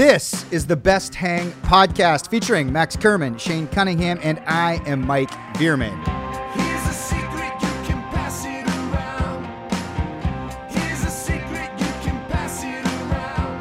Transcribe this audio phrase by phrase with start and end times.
[0.00, 5.28] This is the Best Hang podcast featuring Max Kerman, Shane Cunningham, and I am Mike
[5.58, 5.92] Bierman.
[6.54, 9.44] Here's a secret, you can pass it around.
[10.70, 13.60] Here's a secret, you can pass it around.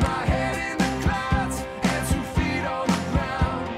[0.00, 3.68] My head in the clouds and two feet on the ground.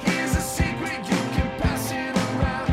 [0.00, 2.70] Here's a secret, you can pass it around.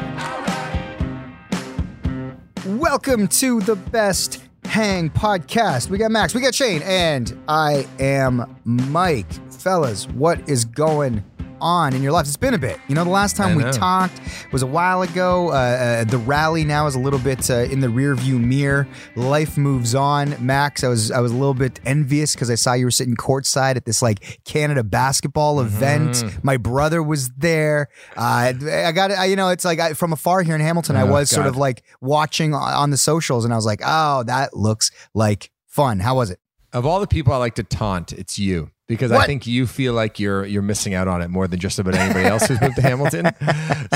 [2.63, 2.79] Alright.
[2.79, 4.42] Welcome to the Best
[4.73, 5.91] Hang podcast.
[5.91, 9.31] We got Max, we got Shane, and I am Mike.
[9.52, 11.23] Fellas, what is going
[11.63, 12.28] on in your lives?
[12.29, 12.79] It's been a bit.
[12.88, 13.72] You know, the last time I we know.
[13.72, 14.19] talked
[14.51, 15.50] was a while ago.
[15.50, 18.88] Uh, uh, the rally now is a little bit uh, in the rearview mirror.
[19.16, 20.35] Life moves on.
[20.46, 23.16] Max, I was I was a little bit envious because I saw you were sitting
[23.16, 26.12] courtside at this like Canada basketball event.
[26.12, 26.40] Mm-hmm.
[26.44, 27.88] My brother was there.
[28.18, 29.29] Uh, I got it.
[29.29, 30.96] You know, it's like I, from afar here in Hamilton.
[30.97, 34.23] I Oh, was sort of like watching on the socials, and I was like, oh,
[34.23, 36.00] that looks like fun.
[36.00, 36.40] How was it?
[36.73, 39.93] Of all the people I like to taunt, it's you because I think you feel
[39.93, 42.75] like you're you're missing out on it more than just about anybody else who's moved
[42.77, 43.29] to Hamilton.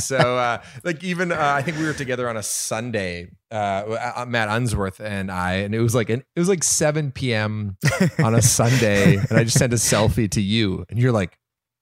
[0.01, 4.25] So, uh, like even uh, I think we were together on a Sunday, uh, uh,
[4.27, 7.77] Matt Unsworth and I, and it was like an, it was like 7 p.m.
[8.19, 11.37] on a Sunday, and I just sent a selfie to you, and you're like,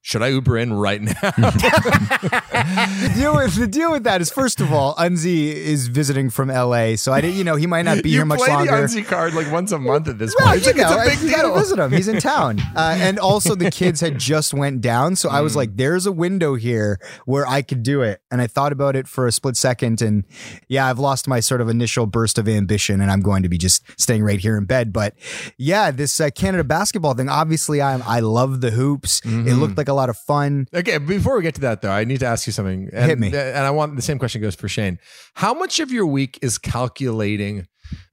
[0.08, 4.62] "Should I Uber in right now?" the deal with the deal with that is first
[4.62, 7.38] of all, Unzi is visiting from LA, so I didn't.
[7.38, 8.72] You know, he might not be you here much play longer.
[8.72, 10.58] the Unzi card like once a month at this Well, point.
[10.60, 11.56] It's you it's know, a big you deal.
[11.56, 11.92] visit him.
[11.92, 15.44] He's in town, uh, and also the kids had just went down, so I Mm.
[15.44, 18.96] was like, "There's a window here where I could do it." And I thought about
[18.96, 20.24] it for a split second, and
[20.68, 23.58] yeah, I've lost my sort of initial burst of ambition, and I'm going to be
[23.58, 24.94] just staying right here in bed.
[24.94, 25.16] But
[25.58, 27.30] yeah, this uh, Canada basketball thing.
[27.30, 29.20] Obviously, I I love the hoops.
[29.20, 29.60] It Mm-hmm.
[29.60, 30.68] looked like a lot of fun.
[30.74, 32.90] Okay, before we get to that though, I need to ask you something.
[32.94, 33.28] And, Hit me.
[33.28, 35.00] And I want the same question goes for Shane.
[35.36, 37.68] How much of your week is calculating?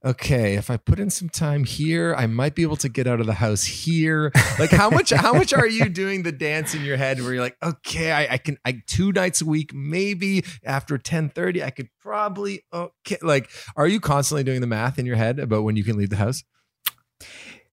[0.05, 3.19] Okay, if I put in some time here, I might be able to get out
[3.19, 4.31] of the house here.
[4.59, 5.09] Like how much?
[5.09, 8.33] how much are you doing the dance in your head where you're like, okay, I,
[8.33, 13.17] I can, I two nights a week, maybe after ten thirty, I could probably okay.
[13.21, 16.09] Like, are you constantly doing the math in your head about when you can leave
[16.09, 16.43] the house?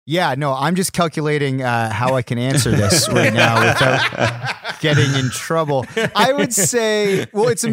[0.06, 5.14] Yeah, no, I'm just calculating uh, how I can answer this right now without getting
[5.16, 5.86] in trouble.
[6.16, 7.70] I would say, well, it's a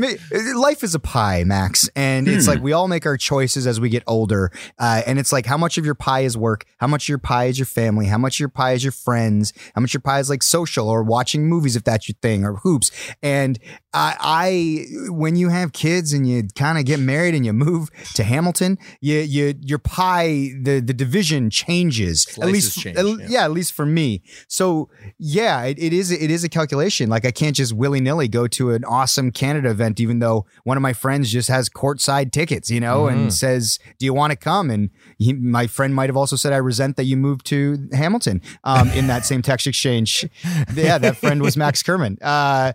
[0.55, 3.89] life is a pie, Max, and it's like we all make our choices as we
[3.89, 7.05] get older, uh, and it's like how much of your pie is work, how much
[7.05, 9.81] of your pie is your family, how much of your pie is your friends, how
[9.81, 12.57] much of your pie is like social or watching movies if that's your thing or
[12.57, 12.91] hoops.
[13.23, 13.59] And
[13.95, 17.91] I, I when you have kids and you kind of get married and you move
[18.15, 23.27] to Hamilton, you you your pie the the division changes at least change, at- yeah.
[23.29, 24.23] yeah, at least for me.
[24.49, 26.96] So yeah, it, it is it is a calculation.
[27.05, 30.77] Like I can't just willy nilly go to an awesome Canada event, even though one
[30.79, 33.19] of my friends just has courtside tickets, you know, Mm-hmm.
[33.19, 36.53] and says, "Do you want to come?" And he, my friend might have also said,
[36.53, 40.29] "I resent that you moved to Hamilton." Um, in that same text exchange,
[40.75, 42.19] yeah, that friend was Max Kerman.
[42.21, 42.73] Uh,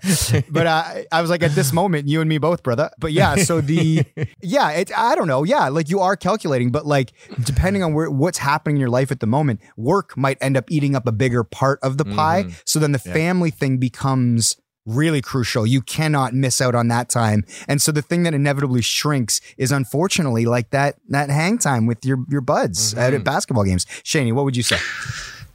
[0.49, 2.89] but I, I was like, at this moment, you and me both, brother.
[2.99, 4.05] But yeah, so the
[4.41, 8.09] yeah, it I don't know, yeah, like you are calculating, but like depending on where
[8.09, 11.11] what's happening in your life at the moment, work might end up eating up a
[11.11, 12.41] bigger part of the pie.
[12.65, 15.65] So then the family thing becomes really crucial.
[15.65, 17.45] You cannot miss out on that time.
[17.67, 22.05] And so the thing that inevitably shrinks is unfortunately like that that hang time with
[22.05, 23.23] your your buds out at mm-hmm.
[23.23, 23.85] basketball games.
[24.03, 24.77] Shaney, what would you say?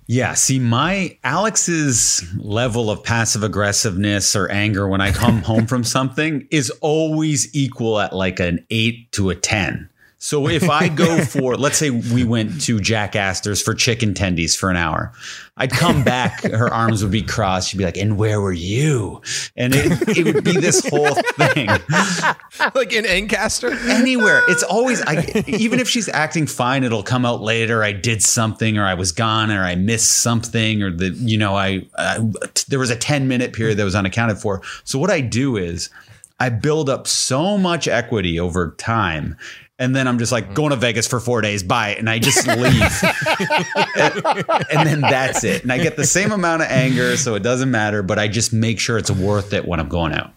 [0.09, 5.83] Yeah, see, my Alex's level of passive aggressiveness or anger when I come home from
[5.83, 9.89] something is always equal at like an eight to a 10.
[10.27, 14.59] So if I go for, let's say we went to Jack Astor's for chicken tendies
[14.59, 15.13] for an hour,
[15.57, 17.69] I'd come back, her arms would be crossed.
[17.69, 19.23] She'd be like, and where were you?
[19.57, 21.69] And it, it would be this whole thing.
[22.75, 23.71] like in Ancaster.
[23.89, 24.43] Anywhere.
[24.49, 27.85] It's always, I, even if she's acting fine, it'll come out later.
[27.85, 31.55] I did something or I was gone or I missed something or the, you know,
[31.55, 32.19] I, I
[32.67, 34.61] there was a 10 minute period that was unaccounted for.
[34.83, 35.89] So what I do is
[36.41, 39.37] I build up so much equity over time.
[39.79, 40.55] And then I'm just like mm-hmm.
[40.55, 42.83] going to Vegas for four days, bye, and I just leave,
[43.95, 45.65] and, and then that's it.
[45.65, 48.03] And I get the same amount of anger, so it doesn't matter.
[48.03, 50.33] But I just make sure it's worth it when I'm going out.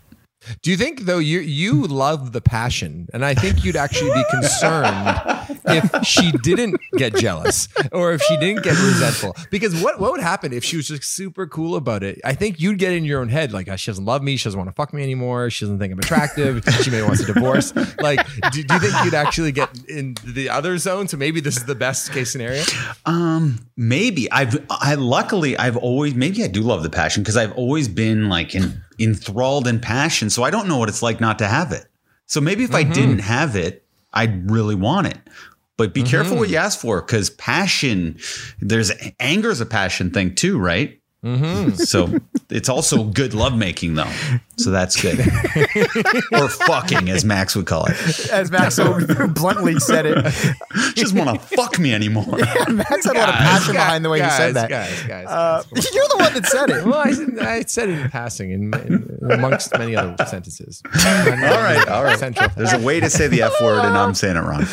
[0.61, 4.23] Do you think though you you love the passion, and I think you'd actually be
[4.29, 5.21] concerned
[5.65, 9.35] if she didn't get jealous or if she didn't get resentful?
[9.51, 12.21] Because what what would happen if she was just super cool about it?
[12.23, 14.45] I think you'd get in your own head like "Ah, she doesn't love me, she
[14.45, 17.25] doesn't want to fuck me anymore, she doesn't think I'm attractive, she maybe wants a
[17.33, 17.73] divorce.
[17.99, 21.07] Like, do, do you think you'd actually get in the other zone?
[21.07, 22.63] So maybe this is the best case scenario.
[23.05, 27.53] Um, maybe I've I luckily I've always maybe I do love the passion because I've
[27.53, 31.39] always been like in, enthralled in passion, so I don't know what it's like not
[31.39, 31.85] to have it.
[32.25, 32.93] So maybe if I mm-hmm.
[32.93, 35.17] didn't have it, I'd really want it.
[35.77, 36.53] But be careful what mm-hmm.
[36.53, 38.19] you ask for because passion,
[38.59, 40.98] there's anger is a passion thing too, right?
[41.21, 42.09] So
[42.49, 44.09] it's also good lovemaking though.
[44.57, 45.19] So that's good.
[46.31, 48.29] or fucking, as Max would call it.
[48.31, 50.31] As Max so bluntly said it,
[50.95, 52.25] She doesn't want to fuck me anymore.
[52.69, 54.69] Max had a lot of passion behind the way guys, he said that.
[54.69, 56.85] Guys, guys, Uh, you're the one that said it.
[56.85, 60.81] Well, I, said- I said it in passing, in, in, amongst many other sentences.
[60.85, 62.17] All right, all right.
[62.17, 62.49] Central.
[62.55, 64.65] There's a way to say the F word and I'm saying it wrong.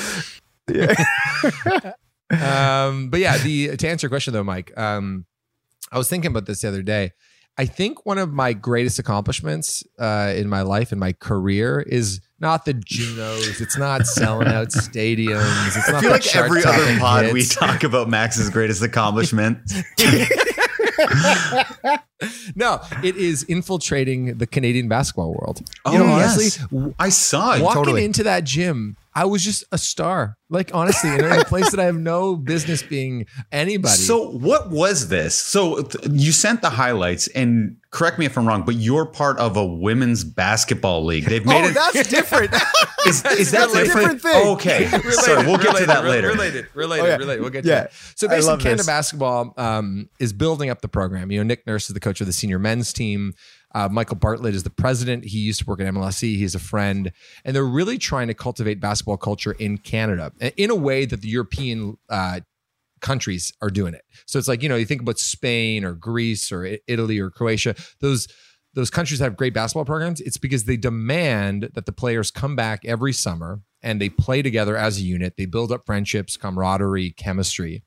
[2.31, 5.26] um, but yeah, the to answer your question though, Mike, um,
[5.92, 7.12] I was thinking about this the other day.
[7.58, 12.20] I think one of my greatest accomplishments uh, in my life and my career is
[12.38, 13.62] not the Junos.
[13.62, 15.76] It's not selling out stadiums.
[15.76, 19.58] It's I not feel the like every other pod we talk about Max's greatest accomplishment.
[22.54, 25.62] no, it is infiltrating the Canadian basketball world.
[25.86, 26.60] Oh, you know, yes.
[26.60, 27.62] honestly, I saw it.
[27.62, 28.04] walking totally.
[28.04, 30.36] into that gym, I was just a star.
[30.48, 33.94] Like honestly, in a place that I have no business being anybody.
[33.96, 35.34] So what was this?
[35.34, 39.38] So th- you sent the highlights, and correct me if I'm wrong, but you're part
[39.38, 41.24] of a women's basketball league.
[41.24, 41.74] They've made Oh, it.
[41.74, 42.52] that's different.
[43.06, 44.22] Is, is that that's different?
[44.22, 44.46] different thing.
[44.48, 46.28] Okay, sorry, we'll get to that later.
[46.28, 47.16] Related, related, Oh, yeah.
[47.16, 47.40] related.
[47.40, 47.80] We'll get to Yeah.
[47.80, 47.92] that.
[48.14, 48.86] So I basically, Canada this.
[48.86, 51.32] basketball um, is building up the program.
[51.32, 53.34] You know, Nick Nurse is the coach of the senior men's team.
[53.74, 55.24] Uh, Michael Bartlett is the president.
[55.24, 56.36] He used to work at MLSE.
[56.36, 57.12] He's a friend,
[57.44, 61.28] and they're really trying to cultivate basketball culture in Canada in a way that the
[61.28, 62.40] European uh,
[63.00, 64.02] countries are doing it.
[64.26, 67.74] So it's like you know, you think about Spain or Greece or Italy or Croatia.
[68.00, 68.28] Those
[68.74, 70.20] those countries have great basketball programs.
[70.20, 74.76] It's because they demand that the players come back every summer and they play together
[74.76, 75.34] as a unit.
[75.38, 77.82] They build up friendships, camaraderie, chemistry.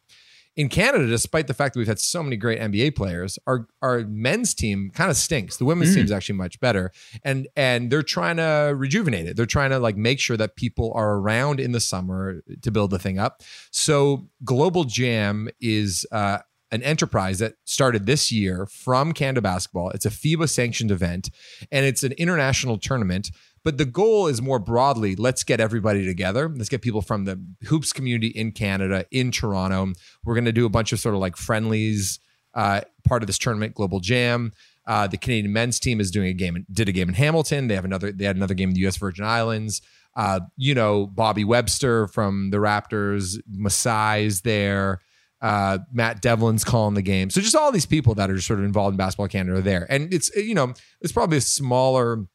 [0.59, 4.01] In Canada, despite the fact that we've had so many great NBA players, our our
[4.01, 5.56] men's team kind of stinks.
[5.56, 6.91] The women's team is actually much better,
[7.23, 9.38] and and they're trying to rejuvenate it.
[9.38, 12.91] They're trying to like make sure that people are around in the summer to build
[12.91, 13.41] the thing up.
[13.71, 16.39] So Global Jam is uh,
[16.71, 19.90] an enterprise that started this year from Canada Basketball.
[19.92, 21.30] It's a FIBA sanctioned event,
[21.71, 23.31] and it's an international tournament.
[23.64, 26.49] But the goal is more broadly let's get everybody together.
[26.49, 29.94] Let's get people from the hoops community in Canada, in Toronto.
[30.23, 32.19] We're going to do a bunch of sort of like friendlies,
[32.54, 34.54] uh, part of this tournament, Global Jam.
[34.88, 37.68] Uh, the Canadian men's team is doing a game, did a game in Hamilton.
[37.68, 38.97] They have another, they had another game in the U.S.
[38.97, 39.81] Virgin Islands.
[40.16, 45.02] Uh, you know, Bobby Webster from the Raptors, Masai's there.
[45.41, 47.29] Uh, Matt Devlin's calling the game.
[47.29, 49.87] So just all these people that are sort of involved in basketball Canada are there.
[49.89, 52.25] And it's, you know, it's probably a smaller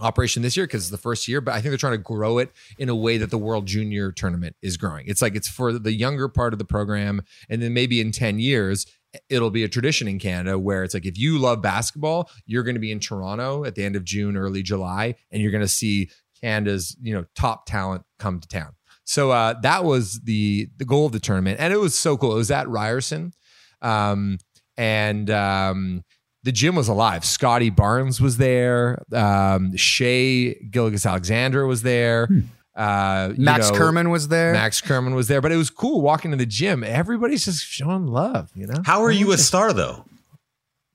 [0.00, 2.38] operation this year because it's the first year, but I think they're trying to grow
[2.38, 5.06] it in a way that the World Junior Tournament is growing.
[5.06, 8.38] It's like it's for the younger part of the program, and then maybe in 10
[8.38, 8.86] years,
[9.28, 12.74] it'll be a tradition in Canada where it's like if you love basketball, you're going
[12.74, 15.68] to be in Toronto at the end of June, early July, and you're going to
[15.68, 16.10] see
[16.40, 18.75] Canada's, you know, top talent come to town.
[19.06, 22.32] So uh, that was the the goal of the tournament, and it was so cool.
[22.32, 23.32] It was at Ryerson,
[23.80, 24.38] um,
[24.76, 26.02] and um,
[26.42, 27.24] the gym was alive.
[27.24, 29.02] Scottie Barnes was there.
[29.12, 32.28] Um, Shea Gilgis Alexander was there.
[32.76, 34.52] Uh, you Max know, Kerman was there.
[34.52, 35.40] Max Kerman was there.
[35.40, 36.84] But it was cool walking to the gym.
[36.84, 38.82] Everybody's just showing love, you know?
[38.84, 40.04] How are you a star though?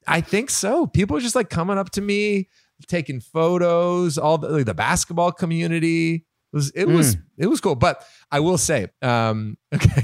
[0.07, 0.85] I think so.
[0.85, 2.49] People are just like coming up to me,
[2.87, 4.17] taking photos.
[4.17, 7.75] All the, like, the basketball community it was it was it was cool.
[7.75, 10.03] But I will say, um, okay.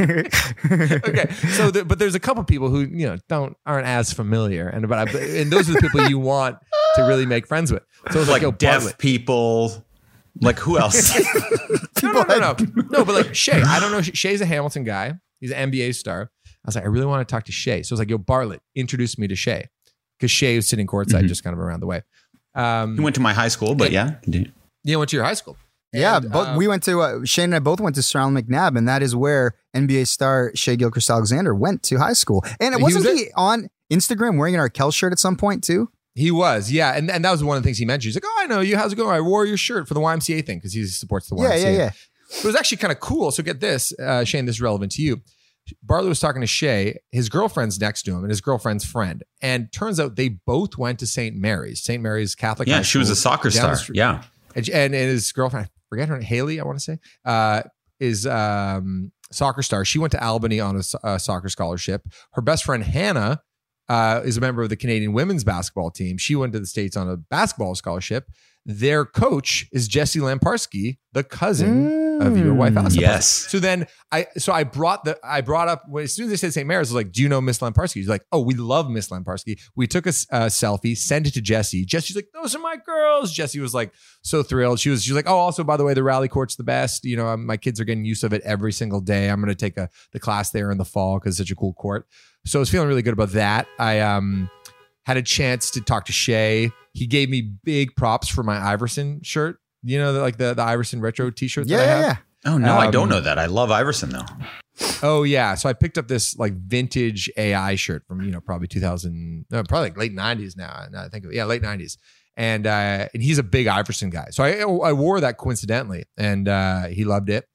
[0.00, 4.68] okay, so the, but there's a couple people who you know don't aren't as familiar,
[4.68, 6.58] and but I, and those are the people you want
[6.94, 7.82] to really make friends with.
[8.10, 8.98] So it's like, like deaf Bartlett.
[8.98, 9.84] people.
[10.40, 11.18] Like who else?
[12.02, 12.56] No, no, no, no,
[12.90, 13.04] no.
[13.04, 14.00] But like Shai, I don't know.
[14.00, 15.14] Shai's a Hamilton guy.
[15.38, 16.30] He's an NBA star.
[16.46, 17.82] I was like, I really want to talk to Shai.
[17.82, 19.66] So I was like, yo, Bartlett, introduce me to Shai,
[20.18, 21.28] because Shai was sitting courtside, Mhm.
[21.28, 22.02] just kind of around the way.
[22.54, 24.12] Um, he went to my high school, but yeah.
[24.82, 24.92] Continue.
[24.92, 25.56] you went to your high school.
[25.92, 28.20] Yeah, And, but uh, we went to uh, Shane and I both went to Sir
[28.20, 32.44] Allan MacNab, and that is where NBA star Shai Gilgeous-Alexander went to high school.
[32.60, 35.90] And He wasn't was he on Instagram wearing an Arkells shirt at some point too?
[36.14, 38.08] He was, yeah, and and that was one of the things he mentioned.
[38.12, 38.76] He's like, "Oh, I know you.
[38.76, 39.14] How's it going?
[39.14, 41.70] I wore your shirt for the YMCA thing because he supports the Yeah, YMCA." yeah,
[41.70, 41.90] yeah.
[42.30, 43.30] But it was actually kind of cool.
[43.30, 45.20] So get this, uh, Shane, this is relevant to you.
[45.82, 46.96] Bartlett was talking to Shai.
[47.12, 49.22] His girlfriend's next to him, and his girlfriend's friend.
[49.40, 51.36] And turns out they both went to St.
[51.36, 51.80] Mary's.
[51.80, 52.02] St.
[52.02, 52.68] Mary's Catholic.
[52.68, 53.76] Yeah, high she was a soccer star.
[53.76, 53.96] street.
[53.96, 54.22] Yeah.
[54.54, 57.62] And, and his girlfriend, I forget her name, Haley, I want to say, uh,
[57.98, 59.84] is um, soccer star.
[59.84, 62.02] She went to Albany on a, a soccer scholarship.
[62.32, 63.42] Her best friend Hannah
[63.88, 66.16] uh, is a member of the Canadian women's basketball team.
[66.16, 68.30] She went to the states on a basketball scholarship.
[68.64, 73.00] Their coach is Jesse Lamparski, the cousin of your wife, Alison.
[73.00, 73.26] Yes.
[73.26, 76.52] So then I so I brought the I brought up as soon as they said
[76.52, 76.66] St.
[76.66, 79.08] Mary's, I was like, "Do you know Miss Lamparski?" He's like, "Oh, we love Miss
[79.08, 81.84] Lamparski." We took a, uh, selfie, sent it to Jesse.
[81.84, 84.80] Jesse's like, "Those are my girls." Jesse was like so thrilled.
[84.80, 87.04] She was she was like, "Oh, also by the way, the rally court's the best.
[87.04, 89.28] You know, um, my kids are getting use of it every single day.
[89.28, 91.56] I'm going to take a the class there in the fall because it's such a
[91.56, 92.06] cool court."
[92.46, 93.66] So I was feeling really good about that.
[93.78, 94.50] I um
[95.04, 96.70] had a chance to talk to Shai.
[96.92, 99.58] He gave me big props for my Iverson shirt.
[99.82, 101.66] You know, like the the Iverson retro T-shirt.
[101.66, 102.04] Yeah, that I yeah, have.
[102.44, 102.52] yeah.
[102.52, 103.38] Oh no, I don't Um, know that.
[103.38, 104.26] I love Iverson though.
[105.02, 108.68] Oh yeah, so I picked up this like vintage AI shirt from you know probably
[108.68, 110.84] 2000, no, probably like late 90s now.
[110.90, 111.34] Now I think it.
[111.34, 111.96] yeah, late 90s,
[112.36, 114.28] and uh, and he's a big Iverson guy.
[114.30, 117.46] So I I wore that coincidentally, and uh, he loved it.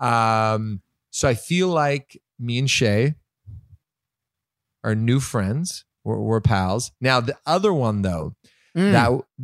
[0.00, 3.14] Um, so I feel like me and Shai
[4.84, 5.84] are new friends.
[6.04, 6.92] We're, we're pals.
[7.00, 8.34] Now the other one though
[8.76, 8.92] Mm,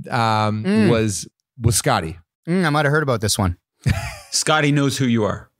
[0.05, 0.91] that um Mm.
[0.91, 1.27] was
[1.61, 2.19] was Scotty.
[2.49, 3.57] mm, I might have heard about this one.
[4.31, 5.51] Scotty knows who you are.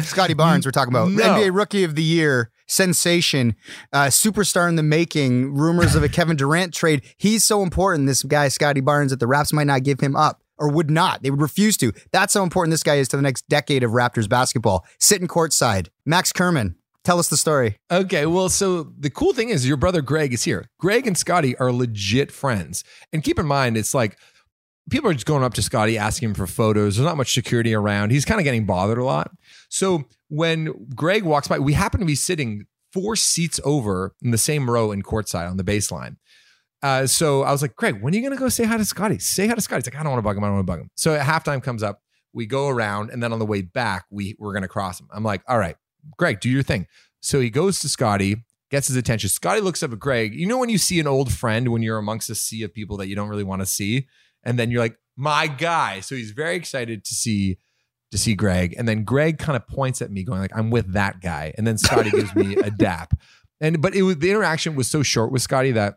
[0.00, 1.22] Scottie Barnes, we're talking about No.
[1.22, 3.56] NBA Rookie of the Year, sensation,
[3.92, 7.02] uh, superstar in the making, rumors of a Kevin Durant trade.
[7.16, 10.40] He's so important, this guy, Scottie Barnes, that the Raps might not give him up
[10.58, 11.22] or would not.
[11.22, 11.92] They would refuse to.
[12.12, 14.84] That's how important this guy is to the next decade of Raptors basketball.
[15.00, 15.88] Sitting courtside.
[16.04, 17.76] Max Kerman, tell us the story.
[17.90, 20.66] Okay, well, so the cool thing is your brother Greg is here.
[20.78, 22.84] Greg and Scotty are legit friends.
[23.12, 24.16] And keep in mind, it's like
[24.90, 26.96] people are just going up to Scotty asking him for photos.
[26.96, 28.10] There's not much security around.
[28.10, 29.30] He's kind of getting bothered a lot.
[29.68, 34.38] So when Greg walks by, we happen to be sitting four seats over in the
[34.38, 36.16] same row in courtside on the baseline.
[36.82, 38.84] Uh, so I was like, Greg, when are you going to go say hi to
[38.84, 39.18] Scotty?
[39.18, 39.80] Say hi to Scotty.
[39.80, 40.44] He's like, I don't want to bug him.
[40.44, 40.90] I don't want to bug him.
[40.94, 42.02] So at halftime comes up,
[42.32, 45.08] we go around, and then on the way back, we we're going to cross him.
[45.12, 45.76] I'm like, all right,
[46.16, 46.86] Greg, do your thing.
[47.20, 49.28] So he goes to Scotty, gets his attention.
[49.28, 50.34] Scotty looks up at Greg.
[50.34, 52.96] You know when you see an old friend when you're amongst a sea of people
[52.98, 54.06] that you don't really want to see,
[54.44, 56.00] and then you're like, my guy.
[56.00, 57.58] So he's very excited to see
[58.10, 60.92] to see Greg, and then Greg kind of points at me, going like, I'm with
[60.94, 63.12] that guy, and then Scotty gives me a dap.
[63.60, 65.96] And but it was the interaction was so short with Scotty that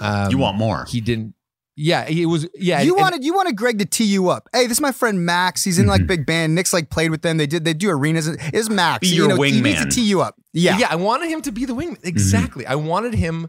[0.00, 0.84] um, you want more?
[0.88, 1.34] he didn't.
[1.78, 2.48] Yeah, it was.
[2.54, 4.48] Yeah, you and- wanted you wanted Greg to tee you up.
[4.52, 5.62] Hey, this is my friend Max.
[5.64, 6.06] He's in like Mhm.
[6.06, 6.54] big band.
[6.54, 7.36] Nick's like played with them.
[7.36, 8.28] They did they do arenas.
[8.28, 9.00] Is Max.
[9.00, 10.36] Be you your know, He needs to tee you up.
[10.54, 10.78] Yeah.
[10.78, 11.98] yeah, I wanted him to be the wingman.
[12.02, 12.66] Exactly.
[12.66, 13.48] I wanted him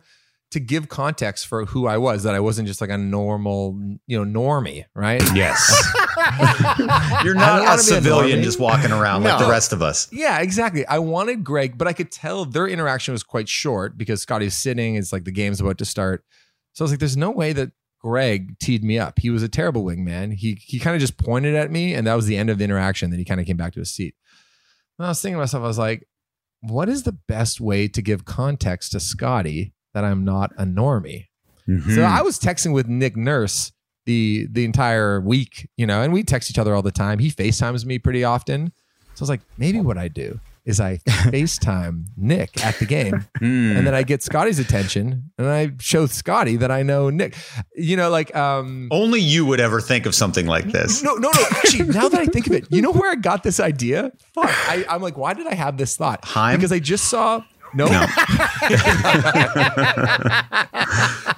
[0.51, 3.77] to give context for who I was, that I wasn't just like a normal,
[4.07, 5.21] you know, normie, right?
[5.35, 5.59] Yes.
[7.23, 10.07] You're not a be a civilian just walking around like the rest of us.
[10.11, 10.85] Yeah, exactly.
[10.87, 14.95] I wanted Greg, but I could tell their interaction was quite short because Scotty's sitting.
[14.95, 16.23] It's like the game's about to start.
[16.73, 19.19] So I was like, there's no way that Greg teed me up.
[19.19, 20.33] He was a terrible wingman.
[20.33, 22.63] He he kind of just pointed at me, and that was the end of the
[22.63, 23.09] interaction.
[23.09, 24.15] Then he kind of came back to his seat.
[24.97, 26.07] And I was thinking to myself, I was like,
[26.61, 31.25] what is the best way to give context to Scotty that I'm not a normie?
[31.67, 31.95] Mm-hmm.
[31.95, 33.71] So I was texting with Nick Nurse
[34.05, 37.19] the the entire week, you know, and we text each other all the time.
[37.19, 38.71] He FaceTimes me pretty often.
[39.15, 43.25] So I was like, maybe what I do is I FaceTime Nick at the game
[43.39, 43.75] Hmm.
[43.77, 47.35] and then I get Scotty's attention and I show Scotty that I know Nick.
[47.75, 51.03] You know, like um Only you would ever think of something like this.
[51.03, 51.43] no, no, no.
[51.51, 54.11] Actually, now that I think of it, you know where I got this idea?
[54.33, 54.45] Fuck.
[54.69, 56.23] I, I'm like, why did I have this thought?
[56.25, 56.57] Heim?
[56.57, 57.43] Because I just saw.
[57.77, 57.85] No.
[57.85, 58.05] No.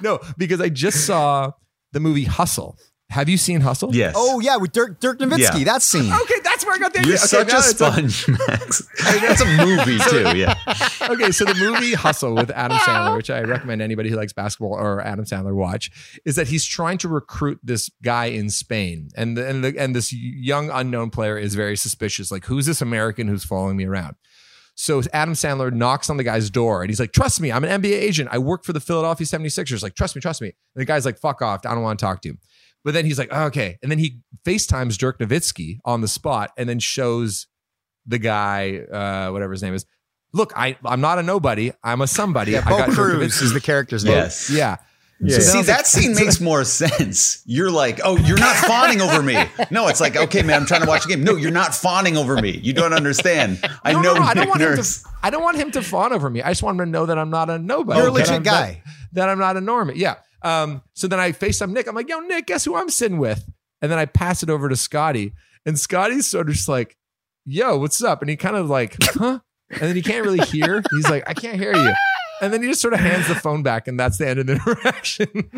[0.00, 1.52] no, because I just saw
[1.92, 2.78] the movie Hustle.
[3.10, 3.92] Have you seen Hustle?
[3.94, 4.14] Yes.
[4.16, 5.58] Oh yeah, with Dirk Dirk Nowitzki.
[5.58, 5.64] Yeah.
[5.64, 6.12] That scene.
[6.12, 7.16] Okay, that's where I got the You're.
[7.16, 8.88] Okay, such a it's a- sponge, Max.
[9.02, 10.38] That's a movie too.
[10.38, 10.54] Yeah.
[11.10, 14.74] okay, so the movie Hustle with Adam Sandler, which I recommend anybody who likes basketball
[14.74, 15.90] or Adam Sandler watch,
[16.24, 19.94] is that he's trying to recruit this guy in Spain, and the, and the, and
[19.94, 22.30] this young unknown player is very suspicious.
[22.30, 24.14] Like, who's this American who's following me around?
[24.80, 27.82] So Adam Sandler knocks on the guy's door and he's like, Trust me, I'm an
[27.82, 28.30] NBA agent.
[28.32, 29.82] I work for the Philadelphia 76ers.
[29.82, 30.48] Like, trust me, trust me.
[30.48, 31.66] And the guy's like, Fuck off.
[31.66, 32.38] I don't want to talk to you.
[32.82, 33.76] But then he's like, oh, Okay.
[33.82, 37.46] And then he FaceTimes Dirk Nowitzki on the spot and then shows
[38.06, 39.84] the guy, uh, whatever his name is.
[40.32, 41.72] Look, I, I'm not a nobody.
[41.84, 42.52] I'm a somebody.
[42.52, 43.42] Yeah, I Bo got Dirk Cruz Nowitzki.
[43.42, 44.14] is the character's name.
[44.14, 44.48] Yes.
[44.48, 44.78] Yeah.
[45.22, 45.34] Yeah.
[45.36, 47.42] So see, that like- scene makes more sense.
[47.44, 49.36] You're like, oh, you're not fawning over me.
[49.70, 51.22] No, it's like, okay, man, I'm trying to watch a game.
[51.22, 52.50] No, you're not fawning over me.
[52.52, 53.58] You don't understand.
[53.84, 54.98] I No, know no, no, I don't Nick want him to.
[55.22, 56.40] I don't want him to fawn over me.
[56.42, 57.98] I just want him to know that I'm not a nobody.
[58.00, 58.82] You're a legit I'm- guy.
[58.84, 59.96] That, that I'm not a normie.
[59.96, 60.16] Yeah.
[60.42, 60.82] Um.
[60.94, 61.86] So then I face FaceTime Nick.
[61.86, 63.44] I'm like, Yo, Nick, guess who I'm sitting with?
[63.82, 65.32] And then I pass it over to Scotty,
[65.66, 66.96] and Scotty's sort of just like,
[67.44, 68.22] Yo, what's up?
[68.22, 69.40] And he kind of like, huh?
[69.70, 70.82] And then he can't really hear.
[70.90, 71.92] He's like, I can't hear you.
[72.40, 74.46] And then he just sort of hands the phone back, and that's the end of
[74.46, 75.50] the interaction.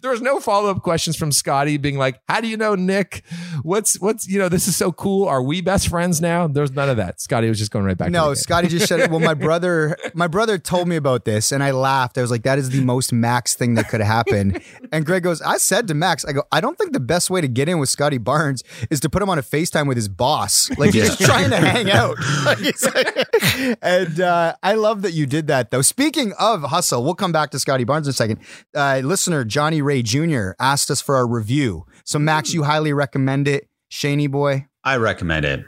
[0.00, 3.24] there was no follow up questions from Scotty being like, "How do you know Nick?
[3.62, 5.26] What's what's you know this is so cool?
[5.28, 7.20] Are we best friends now?" There's none of that.
[7.20, 8.10] Scotty was just going right back.
[8.10, 8.36] No, the.
[8.36, 9.10] Scotty just said.
[9.10, 12.16] Well, my brother, my brother told me about this, and I laughed.
[12.18, 14.60] I was like, "That is the most Max thing that could happen."
[14.92, 17.40] And Greg goes, "I said to Max, I go, I don't think the best way
[17.40, 20.08] to get in with Scottie Barnes is to put him on a Facetime with his
[20.08, 20.70] boss.
[20.78, 25.26] Like he's just trying to hang out." Like, like- and uh, I love that you
[25.26, 25.82] did that, though.
[25.82, 28.38] Speaking of hustle, we'll come back to Scottie Barnes in a second.
[28.74, 30.50] Uh, listener Johnny Ray Jr.
[30.60, 31.84] asked us for our review.
[32.04, 34.68] So Max, you highly recommend it, Shaney boy.
[34.84, 35.64] I recommend it.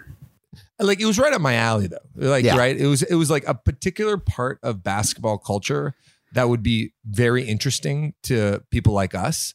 [0.79, 1.99] like it was right up my alley though.
[2.15, 2.57] Like Yeah.
[2.57, 5.95] right, it was it was like a particular part of basketball culture
[6.35, 9.55] that would be very interesting to people like us.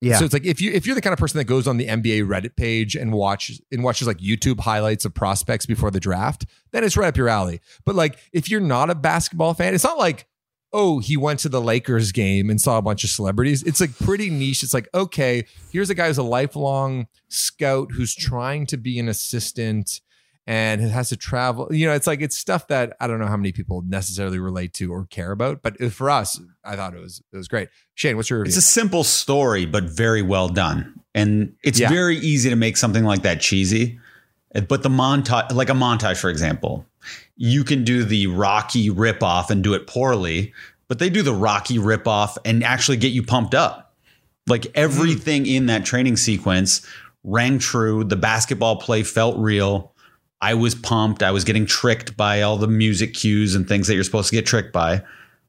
[0.00, 0.18] Yeah.
[0.18, 1.86] So it's like if you if you're the kind of person that goes on the
[1.86, 6.44] NBA Reddit page and watches and watches like YouTube highlights of prospects before the draft,
[6.72, 7.60] then it's right up your alley.
[7.86, 10.26] But like if you're not a basketball fan, it's not like
[10.74, 13.62] oh he went to the Lakers game and saw a bunch of celebrities.
[13.62, 14.62] It's like pretty niche.
[14.62, 19.08] It's like okay, here's a guy who's a lifelong scout who's trying to be an
[19.08, 20.00] assistant
[20.46, 21.68] and has to travel.
[21.70, 24.74] You know, it's like it's stuff that I don't know how many people necessarily relate
[24.74, 25.62] to or care about.
[25.62, 27.68] But for us, I thought it was it was great.
[27.94, 28.50] Shane, what's your review?
[28.50, 31.00] It's a simple story, but very well done.
[31.14, 31.88] And it's Yeah.
[31.88, 33.98] very easy to make something like that cheesy.
[34.68, 36.86] But the montage, like a montage, for example,
[37.36, 40.52] you can do the Rocky ripoff and do it poorly,
[40.94, 43.92] but they do the Rocky ripoff and actually get you pumped up.
[44.46, 46.86] Like everything in that training sequence
[47.24, 48.04] rang true.
[48.04, 49.92] The basketball play felt real.
[50.40, 51.24] I was pumped.
[51.24, 54.36] I was getting tricked by all the music cues and things that you're supposed to
[54.36, 55.02] get tricked by.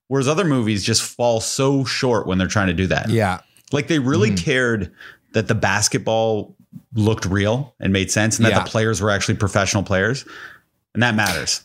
[0.07, 3.09] Whereas other movies just fall so short when they're trying to do that.
[3.09, 3.41] yeah.
[3.71, 4.43] Like they really Mm-hmm.
[4.45, 4.91] cared
[5.33, 6.55] that the basketball
[6.95, 8.63] looked real and made sense and that Yeah.
[8.63, 10.25] the players were actually professional players.
[10.95, 11.61] And that matters.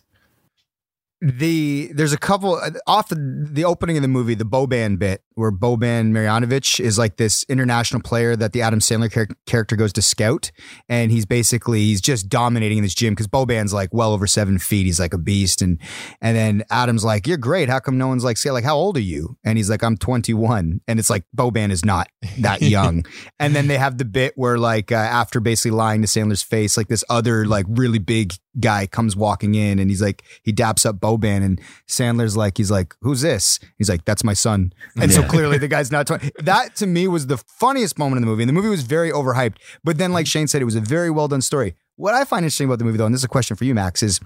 [1.21, 5.53] The there's a couple off the, the opening of the movie, the Boban bit where
[5.53, 10.03] Boban Marjanovic is like this international player that the Adam Sandler char- character goes to
[10.03, 10.51] scout,
[10.89, 14.59] and he's basically he's just dominating in this gym because Boban's like well over seven
[14.59, 15.79] feet, he's like a beast, and
[16.23, 17.69] and then Adam's like, "You're great.
[17.69, 19.99] How come no one's like, say like, how old are you?" And he's like, "I'm
[19.99, 23.05] 21," and it's like Boban is not that young,
[23.39, 26.79] and then they have the bit where like uh, after basically lying to Sandler's face,
[26.79, 30.85] like this other like really big guy comes walking in and he's like he daps
[30.85, 33.61] up Boban and Sandler's like he's like who's this?
[33.79, 34.73] He's like that's my son.
[35.01, 38.23] And so clearly the guy's not 20 that to me was the funniest moment in
[38.23, 38.43] the movie.
[38.43, 41.11] And the movie was very overhyped but then like Shane said it was a very
[41.11, 43.29] well done story what I find interesting about the movie though and this is a
[43.29, 44.21] question for you Max is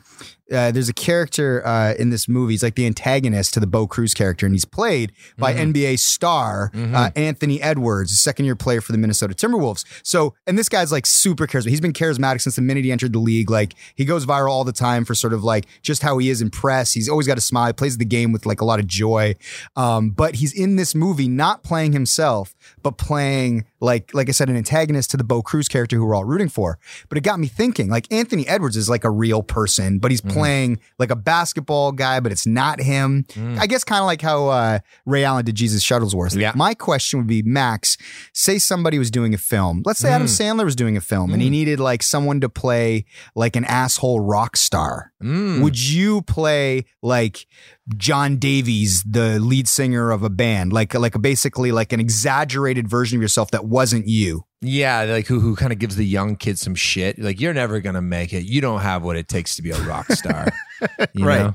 [0.53, 3.87] uh, there's a character uh, in this movie he's like the antagonist to the Bo
[3.87, 8.81] Cruz character and he's played by NBA star uh, Anthony Edwards a second year player
[8.81, 12.57] for the Minnesota Timberwolves so and this guy's like super charismatic he's been charismatic since
[12.57, 15.33] the minute he entered the league like he goes viral all the time for sort
[15.33, 16.93] of like just how he is in press.
[16.93, 17.67] He's always got a smile.
[17.67, 19.35] He plays the game with like a lot of joy.
[19.77, 24.49] Um, but he's in this movie not playing himself, but playing like like I said,
[24.49, 26.79] an antagonist to the Bo Cruz character who we're all rooting for.
[27.09, 27.89] But it got me thinking.
[27.89, 30.37] Like Anthony Edwards is like a real person, but he's mm-hmm.
[30.37, 33.25] playing like a basketball guy, but it's not him.
[33.31, 33.59] Mm.
[33.59, 36.39] I guess kind of like how uh, Ray Allen did Jesus Shuttlesworth.
[36.39, 36.53] Yeah.
[36.55, 37.97] My question would be, Max,
[38.33, 39.83] say somebody was doing a film.
[39.85, 40.31] Let's say Adam mm.
[40.31, 41.53] Sandler was doing a film and he mm.
[41.53, 45.13] needed like someone to play like an asshole rock star.
[45.25, 45.63] Mm.
[45.63, 47.47] Would you play like
[47.97, 53.17] John Davies, the lead singer of a band, like like basically like an exaggerated version
[53.19, 54.45] of yourself that wasn't you?
[54.61, 57.19] Yeah, like who who kind of gives the young kids some shit.
[57.19, 58.45] Like you're never gonna make it.
[58.45, 60.49] You don't have what it takes to be a rock star.
[61.15, 61.41] You Right.
[61.41, 61.55] know?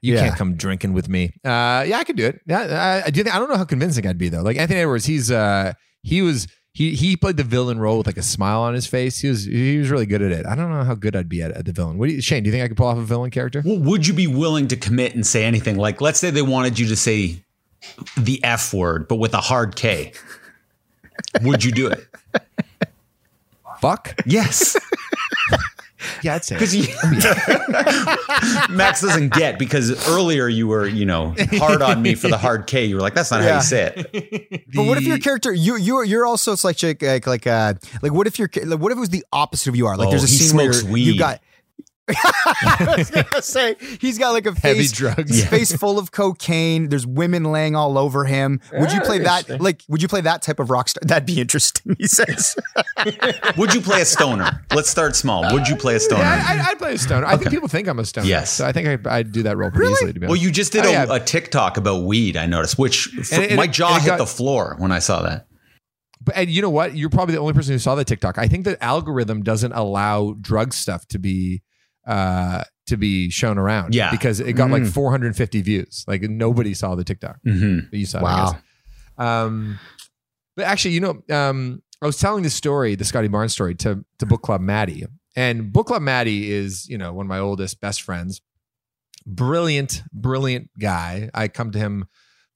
[0.00, 0.20] You Yeah.
[0.26, 1.32] can't come drinking with me.
[1.44, 2.40] Uh, yeah, I could do it.
[2.46, 2.60] Yeah,
[3.02, 3.22] I, I do.
[3.22, 4.40] Think, I don't know how convincing I'd be though.
[4.42, 6.46] Like Anthony Edwards, he's uh he was
[6.80, 9.18] he he played the villain role with like a smile on his face.
[9.18, 10.46] He was he was really good at it.
[10.46, 11.98] I don't know how good I'd be at, at the villain.
[11.98, 12.42] What do you, Shane?
[12.42, 13.62] Do you think I could pull off a villain character?
[13.62, 15.76] Well, would you be willing to commit and say anything?
[15.76, 17.44] Like, let's say they wanted you to say
[18.16, 20.12] the F word, but with a hard K.
[21.42, 22.00] Would you do it?
[23.80, 24.18] Fuck.
[24.24, 24.74] Yes.
[26.22, 26.54] Yeah, I'd say.
[26.56, 26.74] Because
[28.70, 32.66] Max doesn't get because earlier you were, you know, hard on me for the hard
[32.66, 32.84] K.
[32.86, 34.66] You were like, that's not how you say it.
[34.74, 37.74] But what if your character you you you're also it's like like like like uh
[38.02, 40.08] like what if your like what if it was the opposite of you are like
[40.08, 41.02] Oh, there's a he scene where smokes you're- weed.
[41.02, 41.40] you got
[42.10, 45.44] I was gonna say he's got like a Heavy face, drugs.
[45.48, 46.88] face full of cocaine.
[46.88, 48.60] There's women laying all over him.
[48.72, 49.60] Would you play that?
[49.60, 51.02] Like, would you play that type of rock star?
[51.04, 51.94] That'd be interesting.
[51.98, 52.56] He says.
[53.56, 54.64] Would you play a stoner?
[54.74, 55.52] Let's start small.
[55.52, 56.22] Would you play a stoner?
[56.22, 57.26] Yeah, I, I, I'd play a stoner.
[57.26, 58.26] I think people think I'm a stoner.
[58.26, 58.52] Yes.
[58.52, 60.12] So I think I, I'd do that role pretty easily.
[60.12, 61.06] To be well, you just did Oh, a, yeah.
[61.08, 62.36] a TikTok about weed.
[62.36, 65.22] I noticed, which f- And it- my jaw hit got- the floor when I saw
[65.22, 65.46] that.
[66.22, 66.94] But and you know what?
[66.96, 68.36] You're probably the only person who saw the TikTok.
[68.36, 71.62] I think the algorithm doesn't allow drug stuff to be
[72.06, 73.94] uh to be shown around.
[73.94, 74.10] Yeah.
[74.10, 74.92] Because it got like Mm.
[74.92, 76.04] 450 views.
[76.08, 77.38] Like nobody saw the TikTok.
[77.46, 77.86] Mm-hmm.
[77.90, 78.52] But you saw it, Wow.
[78.52, 78.60] guess.
[79.18, 79.78] Um
[80.56, 84.04] but actually, you know, um I was telling this story, the Scottie Barnes story, to
[84.18, 85.04] to Book Club Maddie.
[85.36, 88.40] And Book Club Maddie is, you know, one of my oldest best friends.
[89.26, 91.30] Brilliant, brilliant guy.
[91.34, 92.06] I come to him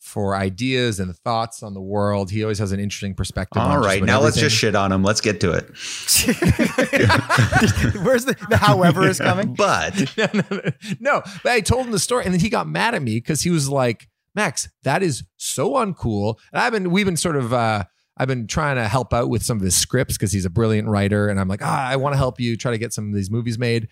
[0.05, 2.31] for ideas and thoughts on the world.
[2.31, 3.63] He always has an interesting perspective.
[3.63, 5.03] on All just right, about now let's just shit on him.
[5.03, 5.65] Let's get to it.
[8.05, 9.55] Where's the, the however is coming?
[9.65, 10.61] But no, no, no,
[11.01, 11.23] no.
[11.43, 13.51] But I told him the story, and then he got mad at me because he
[13.51, 17.85] was like, "Max, that is so uncool." And I've been, we've been sort of, uh,
[18.19, 20.89] I've been trying to help out with some of his scripts because he's a brilliant
[20.89, 23.15] writer, and I'm like, ah, I want to help you try to get some of
[23.15, 23.89] these movies made.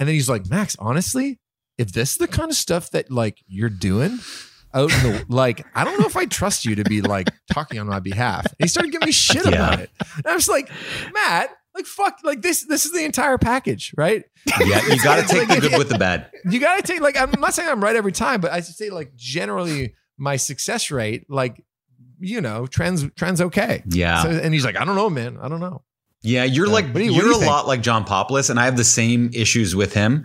[0.00, 1.38] And then he's like, Max, honestly,
[1.78, 4.18] if this is the kind of stuff that like you're doing.
[4.74, 7.78] Out in the like, I don't know if I trust you to be like talking
[7.78, 8.46] on my behalf.
[8.46, 9.90] And he started giving me shit about it.
[10.16, 10.70] And I was like,
[11.12, 14.24] Matt, like fuck, like this, this is the entire package, right?
[14.60, 16.30] yeah, you got to take the good with the bad.
[16.50, 18.90] you gotta take like I'm not saying I'm right every time, but I should say
[18.90, 21.64] like generally my success rate, like
[22.18, 23.82] you know, trends trends okay.
[23.86, 24.22] Yeah.
[24.22, 25.82] So, and he's like, I don't know, man, I don't know.
[26.24, 28.64] Yeah, you're like what do you, you're you a lot like John Poplis, and I
[28.66, 30.24] have the same issues with him.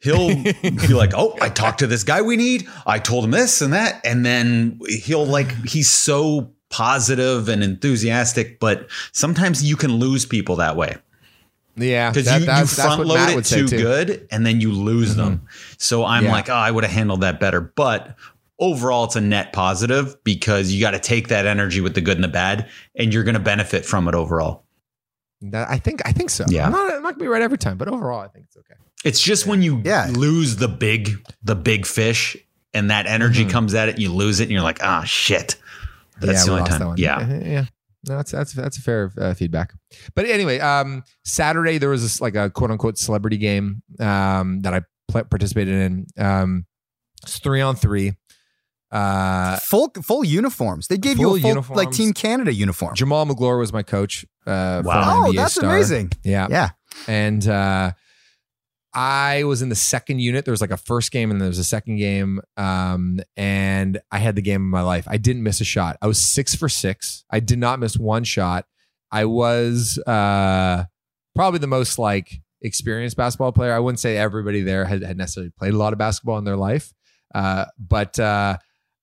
[0.00, 0.52] He'll be
[0.94, 2.68] like, "Oh, I talked to this guy we need.
[2.86, 8.60] I told him this and that," and then he'll like he's so positive and enthusiastic,
[8.60, 10.96] but sometimes you can lose people that way
[11.76, 15.16] Yeah, because that- you, you front load it say too, good, and then you lose
[15.16, 15.38] them.
[15.38, 15.46] Mm-hmm.
[15.78, 16.32] So I'm Yeah.
[16.32, 18.16] like, "Oh, I would have handled that better," but.
[18.58, 22.16] Overall, it's a net positive because you got to take that energy with the good
[22.16, 24.61] and the bad, and you're going to benefit from it overall.
[25.50, 26.44] That, I think I think so.
[26.48, 26.66] Yeah.
[26.66, 28.74] I'm not, I'm not gonna be right every time, but overall, I think it's okay.
[29.04, 30.08] It's just when you Yeah.
[30.14, 32.36] lose the big the big fish
[32.72, 33.50] and that energy Mhm.
[33.50, 35.56] comes at it, you lose it, and you're like, ah, shit.
[36.20, 36.88] That's yeah, the we only lost that time.
[36.88, 36.96] one.
[36.98, 37.36] Yeah.
[37.44, 37.64] yeah.
[38.08, 39.74] No, that's that's that's a fair uh, feedback.
[40.14, 44.74] But anyway, um, Saturday there was this like a quote unquote celebrity game um, that
[44.74, 46.06] I pl- participated in.
[46.18, 46.66] Um,
[47.22, 48.14] it's three on three.
[48.92, 50.86] Uh, Full full uniforms.
[50.88, 51.76] They gave you a full uniforms.
[51.78, 52.94] like Team Canada uniform.
[52.94, 54.24] Jamaal Magloire was my coach.
[54.46, 55.24] Uh, Wow.
[55.28, 55.70] Oh, that's star.
[55.74, 56.12] amazing.
[56.22, 56.70] Yeah, Yeah.
[57.08, 57.92] and uh,
[58.94, 60.44] I was in the second unit.
[60.44, 62.40] There was like a first game and there was a second game.
[62.58, 65.06] Um, and I had the game of my life.
[65.08, 65.96] I didn't miss a shot.
[66.02, 67.24] I was six for six.
[67.30, 68.66] I did not miss one shot.
[69.10, 70.84] I was uh,
[71.34, 73.72] probably the most like experienced basketball player.
[73.72, 76.56] I wouldn't say everybody there had, had necessarily played a lot of basketball in their
[76.56, 76.92] life,
[77.34, 78.58] uh, but uh,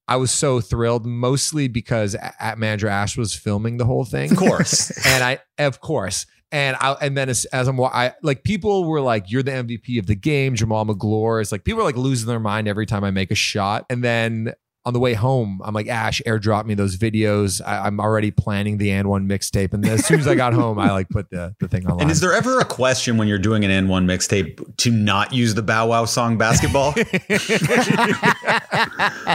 [0.10, 4.38] I was so thrilled, mostly because at manager Ash was filming the whole thing Of
[4.38, 4.90] course.
[5.06, 9.02] and I, of course, and I, and then as, as I'm, I like people were
[9.02, 12.28] like, "You're the MVP of the game." Jamaal Magloire is like, people are like losing
[12.28, 14.54] their mind every time I make a shot, and then
[14.86, 17.62] on the way home, I'm like, Ash, airdrop me those videos.
[17.66, 20.80] I, I'm already planning the and one mixtape, and as soon as I got home,
[20.80, 22.04] I like put the the thing online.
[22.04, 25.54] And is there ever a question when you're doing an N1 mixtape to not use
[25.54, 26.94] the Bow Wow song basketball?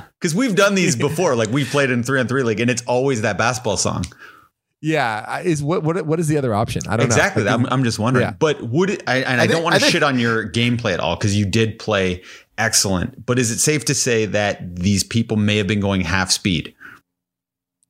[0.25, 1.37] Because we've done these before.
[1.37, 4.07] Like we've played in three on three league, and it's always that basketball song.
[4.85, 6.83] Yeah, is what what what is the other option?
[6.87, 7.42] I don't exactly.
[7.42, 7.55] know.
[7.55, 8.27] I'm, I'm just wondering.
[8.27, 8.35] Yeah.
[8.38, 11.01] But would it, I, and I, I don't want to shit on your gameplay at
[11.01, 12.23] all because you did play
[12.59, 13.25] excellent.
[13.25, 16.75] But is it safe to say that these people may have been going half speed?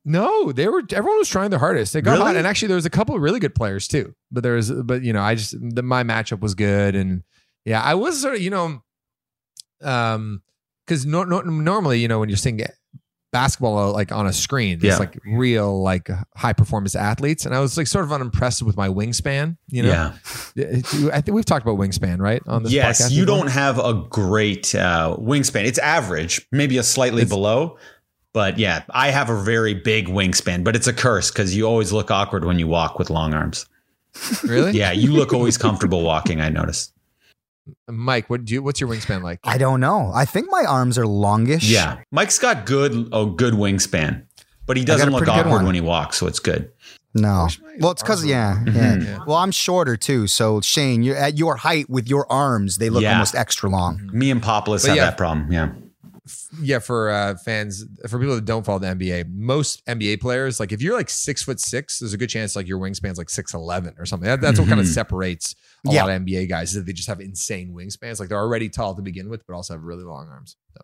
[0.05, 0.83] No, they were.
[0.93, 1.91] Everyone was trying their hardest.
[1.91, 2.23] They got Really?
[2.27, 4.15] hot, and actually, there was a couple of really good players too.
[4.31, 7.23] But there was, but you know, I just the, my matchup was good, and
[7.65, 8.81] yeah, I was sort of, you know,
[9.81, 10.43] um,
[10.85, 12.55] because no, no, normally, you know, when you're seeing
[13.35, 14.91] basketball like on a screen, Yeah.
[14.91, 18.77] it's like real like high performance athletes, and I was like sort of unimpressed with
[18.77, 19.57] my wingspan.
[19.67, 20.63] You know, Yeah.
[21.13, 22.41] I think we've talked about wingspan, right?
[22.47, 23.37] On this Yes, podcast you before?
[23.39, 25.65] don't have a great uh, wingspan.
[25.65, 27.77] It's average, maybe a slightly It's- below,
[28.33, 31.93] But yeah, I have a very big wingspan, but it's a curse because you always
[31.93, 33.65] look awkward when you walk with long arms.
[34.43, 34.71] Really?
[34.73, 36.41] Yeah, you look always comfortable walking.
[36.41, 36.91] I noticed.
[37.87, 38.61] Mike, what do you?
[38.61, 39.39] What's your wingspan like?
[39.43, 40.11] I don't know.
[40.13, 41.69] I think my arms are longish.
[41.69, 44.23] Yeah, Mike's got good a good wingspan,
[44.65, 46.71] but he doesn't look awkward when he walks, so it's good.
[47.17, 47.47] No.
[47.79, 48.71] Well, it's because arms yeah, longer.
[48.71, 48.95] yeah.
[48.97, 49.19] Yeah.
[49.25, 50.27] Well, I'm shorter too.
[50.27, 53.13] So Shane, you're at your height with your arms, they look Yeah.
[53.13, 54.09] almost extra long.
[54.11, 55.05] Me and Populous But have yeah.
[55.05, 55.51] that problem.
[55.51, 55.69] Yeah.
[56.61, 60.71] Yeah, for uh, fans, for people that don't follow the NBA, most NBA players, like
[60.71, 63.53] if you're like six foot six, there's a good chance like your wingspan's like six
[63.53, 64.27] eleven or something.
[64.27, 65.55] That, that's what kind of separates
[65.87, 66.03] a Yeah.
[66.05, 68.19] lot of NBA guys is that they just have insane wingspans.
[68.19, 70.55] Like they're already tall to begin with, but also have really long arms.
[70.75, 70.81] So,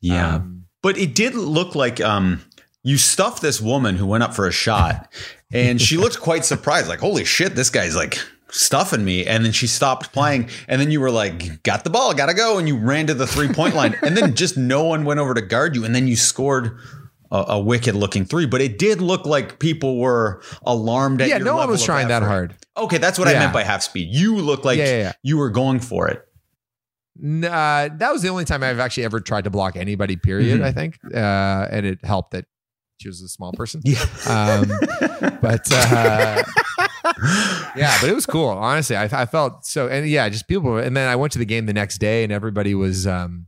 [0.00, 0.36] Yeah.
[0.36, 2.42] um, But it did look like um,
[2.82, 5.12] you stuffed this woman who went up for a shot,
[5.52, 8.18] and she looked quite surprised, like, "Holy shit, this guy's like
[8.54, 12.14] stuffing me!" And then she stopped playing, and then you were like, "Got the ball,
[12.14, 15.04] gotta go," and you ran to the three point line, and then just no one
[15.04, 16.78] went over to guard you, and then you scored.
[17.32, 21.38] A, a wicked looking three, but it did look like people were alarmed at yeah,
[21.38, 22.54] no one was trying that hard.
[22.76, 24.08] Okay, that's what I meant by half speed.
[24.14, 25.12] You look like Yeah, yeah, yeah.
[25.24, 26.18] you were going for it.
[27.18, 30.14] Uh, that was the only time I've actually ever tried to block anybody.
[30.14, 30.60] Period.
[30.60, 30.64] Mhm.
[30.64, 32.44] I think, uh, and it helped that
[32.98, 33.80] she was a small person.
[33.84, 34.04] Yeah.
[34.28, 34.70] Um,
[35.40, 36.42] but uh,
[37.76, 38.48] yeah, but it was cool.
[38.48, 40.76] Honestly, I, I felt so, and yeah, just people.
[40.78, 43.46] And then I went to the game the next day, and everybody was um,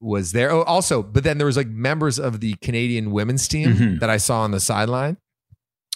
[0.00, 0.50] was there.
[0.50, 4.00] Oh, also, but then there was like members of the Canadian women's team Mhm.
[4.00, 5.16] that I saw on the sideline.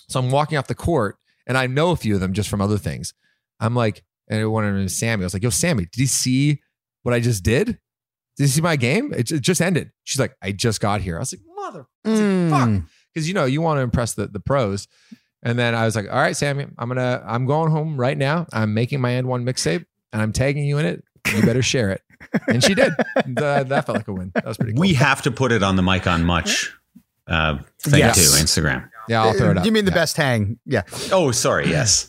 [0.09, 2.61] So I'm walking off the court, and I know a few of them just from
[2.61, 3.13] other things.
[3.59, 5.23] I'm like, and one of them is Sammy.
[5.23, 6.61] I was like, "Yo, Sammy, did you see
[7.03, 7.67] what I just did?
[8.37, 9.13] Did you see my game?
[9.15, 12.21] It, it just ended." She's like, "I just got here." I was like, "Mother." Was
[12.21, 12.87] like, fuck Mm.
[13.13, 14.87] because you know you want to impress the, the pros.
[15.47, 18.47] And then I was like, all right, Sammy, I'm gonna I'm going home right now.
[18.53, 21.05] I'm making my end one mixtape and I'm tagging you in it.
[21.35, 22.03] You better share it.
[22.49, 22.93] And she did.
[23.25, 23.37] Th-
[23.69, 24.33] that felt like a win.
[24.35, 24.81] That was pretty cool.
[24.81, 26.75] We have to put it on the mic on Much
[27.29, 28.17] uh, thing Yes.
[28.17, 28.89] too, Instagram.
[29.09, 29.65] yeah, I'll throw it up.
[29.65, 29.95] You mean the Yeah.
[29.95, 30.59] best hang?
[30.67, 30.83] Yeah.
[31.13, 31.69] Oh, sorry.
[31.71, 32.09] Yes.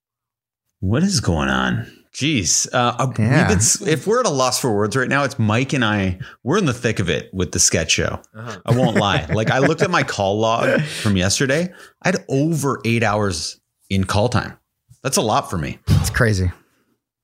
[0.81, 1.87] What is going on?
[2.13, 3.47] Jeez, uh, uh, we've Yeah.
[3.47, 6.19] been if we're at a loss for words right now, it's Mike and I.
[6.43, 8.21] We're in the thick of it with the sketch show.
[8.35, 9.25] I won't lie.
[9.33, 11.71] Like I looked at my call log from yesterday.
[12.01, 14.57] I had over eight hours in call time.
[15.03, 15.79] That's a lot for me.
[15.87, 16.51] It's crazy.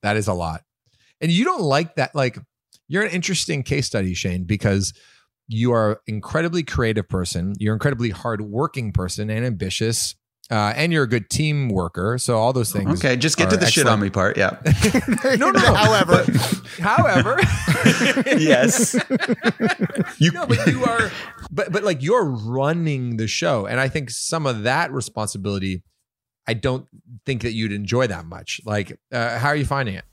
[0.02, 0.62] That is a lot.
[1.20, 2.14] And you don't like that.
[2.14, 2.38] Like,
[2.86, 4.94] you're an interesting case study, Shane, because
[5.48, 7.54] you are an incredibly creative person.
[7.58, 10.14] You're an incredibly hardworking person and ambitious.
[10.50, 12.16] Uh, and you're a good team worker.
[12.16, 13.04] So all those things.
[13.04, 14.38] Okay, just get to are the shit on me part.
[14.38, 14.56] Yeah.
[15.36, 15.74] no, no, no.
[15.74, 16.24] However,
[16.80, 17.38] However,
[18.38, 18.94] yes.
[20.18, 21.10] You no, but you are,
[21.50, 25.82] but but like you're running the show, and I think some of that responsibility,
[26.46, 26.86] I don't
[27.26, 28.60] think that you'd enjoy that much.
[28.64, 30.04] Like, uh, how are you finding it?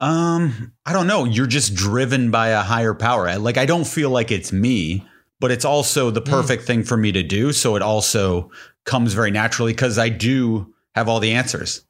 [0.00, 1.24] Um, I don't know.
[1.24, 3.38] You're just driven by a higher power.
[3.38, 5.06] Like I don't feel like it's me,
[5.40, 7.52] but it's also the perfect thing for me to do.
[7.52, 8.50] So it also
[8.84, 11.82] comes very naturally because I do have all the answers.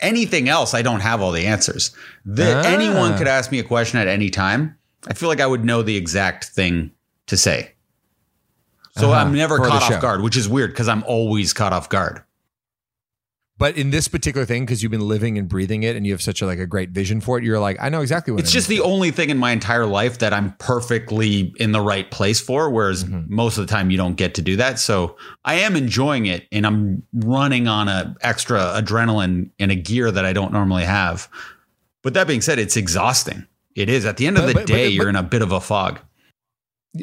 [0.00, 1.90] Anything else, I don't have all the answers.
[2.24, 2.62] The, Ah.
[2.62, 4.76] Anyone could ask me a question at any time.
[5.08, 6.92] I feel like I would know the exact thing
[7.26, 7.72] to say.
[8.96, 9.20] So Uh-huh.
[9.20, 12.22] I'm never For caught off guard, which is weird because I'm always caught off guard.
[13.58, 16.22] But in this particular thing, because you've been living and breathing it, and you have
[16.22, 18.50] such a like a great vision for it, you're like, I know exactly what It's
[18.50, 22.08] I just the only thing in my entire life that I'm perfectly in the right
[22.10, 22.70] place for.
[22.70, 23.34] Whereas Mm-hmm.
[23.34, 24.78] most of the time you don't get to do that.
[24.78, 30.10] So I am enjoying it and I'm running on a extra adrenaline in a gear
[30.10, 31.28] that I don't normally have.
[32.02, 33.44] But that being said, it's exhausting.
[33.74, 34.04] It is.
[34.06, 35.60] At the end of But- the but- but- day, you're in a bit of a
[35.60, 35.98] fog.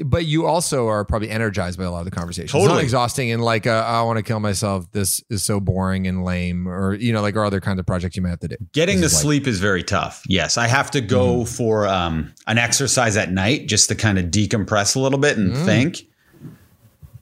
[0.03, 2.49] But you also are probably energized by a lot of the conversations.
[2.51, 2.83] It's not Totally.
[2.83, 4.91] exhausting and like, uh, I want to kill myself.
[4.91, 8.15] This is so boring and lame, or you know, like, or other kinds of projects
[8.15, 8.55] you might have to do.
[8.73, 10.23] Getting to This is like- sleep is very tough.
[10.27, 11.53] Yes, I have to go Mm-hmm.
[11.55, 15.53] for um, an exercise at night just to kind of decompress a little bit and
[15.53, 15.65] Mm.
[15.65, 16.01] think.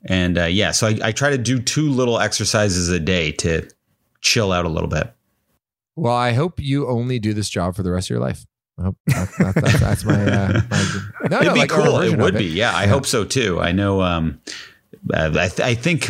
[0.06, 3.70] And uh, yeah, so I, I try to do two little exercises a day to
[4.22, 5.14] chill out a little bit.
[5.96, 8.46] Well, I hope you only do this job for the rest of your life.
[8.80, 12.02] I hope that, that, that's, that's my, uh, my no, It'd no, be like, cool.
[12.02, 12.46] It would be.
[12.46, 13.60] Yeah, I hope so too.
[13.60, 14.02] I know.
[14.02, 14.42] Um,
[15.14, 16.10] uh, I, th- I think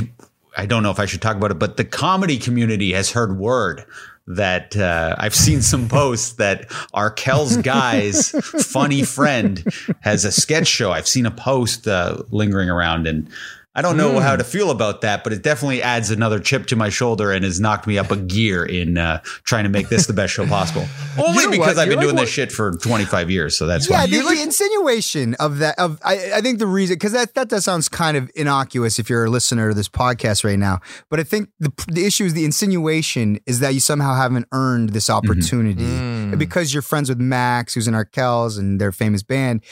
[0.56, 3.38] I don't know if I should talk about it, but the comedy community has heard
[3.38, 3.86] word
[4.28, 8.32] that uh, I've seen some posts that Arkells guy's
[8.66, 9.64] funny friend
[10.02, 10.92] has a sketch show.
[10.92, 13.30] I've seen a post uh, lingering around, and
[13.76, 14.18] I don't know Hmm.
[14.22, 17.44] how to feel about that, but it definitely adds another chip to my shoulder and
[17.44, 20.46] has knocked me up a gear in uh, trying to make this the best show
[20.46, 20.86] possible.
[21.18, 21.80] Only know because what?
[21.80, 24.06] I've You're been like doing what- this shit for 25 years, so that's yeah, why.
[24.08, 27.66] the, the insinuation of that of I, I think the reason because that that does
[27.66, 30.80] sounds kind of innocuous if you're a listener to this podcast right now.
[31.10, 34.90] But I think the the issue is the insinuation is that you somehow haven't earned
[34.90, 36.13] this opportunity Mm.
[36.38, 39.64] Because you're friends with Max, who's in Arkells and their famous band.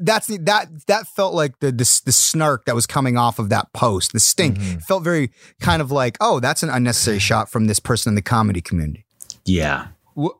[0.00, 3.48] That's the, that that felt like the, the the snark that was coming off of
[3.50, 4.12] that post.
[4.12, 4.78] The stink Mm-hmm.
[4.80, 5.30] felt very
[5.60, 9.04] kind of like, oh, that's an unnecessary shot from this person in the comedy community.
[9.44, 9.88] yeah.
[10.18, 10.36] Wh-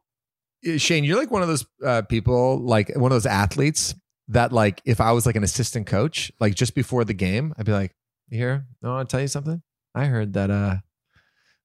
[0.78, 3.94] Shane, you're like one of those uh, people, like one of those athletes
[4.28, 7.66] that, like, if I was like an assistant coach, like just before the game, I'd
[7.66, 7.94] be like,
[8.30, 8.66] "You here?
[8.82, 9.62] I want to tell you something.
[9.94, 10.76] I heard that uh,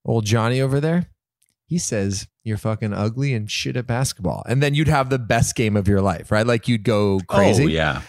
[0.04, 1.06] old Johnny over there,
[1.66, 5.54] he says you're fucking ugly and shit at basketball, and then you'd have the best
[5.54, 6.46] game of your life, right?
[6.46, 7.64] Like you'd go oh, crazy.
[7.64, 8.02] Oh, yeah.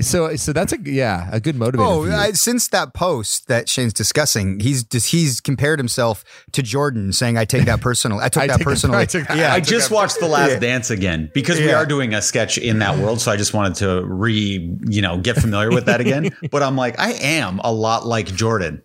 [0.00, 2.08] So, so that's a yeah, a good motivator.
[2.08, 2.10] Oh.
[2.10, 7.36] I, since that post that Shane's discussing, he's just he's compared himself to Jordan, saying,
[7.36, 8.24] "I take that personally.
[8.24, 10.52] I took I that take that- personally." I took yeah, I just watched The Last
[10.52, 10.58] Yeah.
[10.60, 13.20] Dance again because we are doing a sketch in that world.
[13.20, 16.30] So I just wanted to re, you know, get familiar with that again.
[16.50, 18.82] But I'm like, I am a lot like Jordan,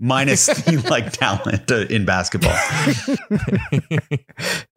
[0.00, 2.56] minus the like talent uh, in basketball.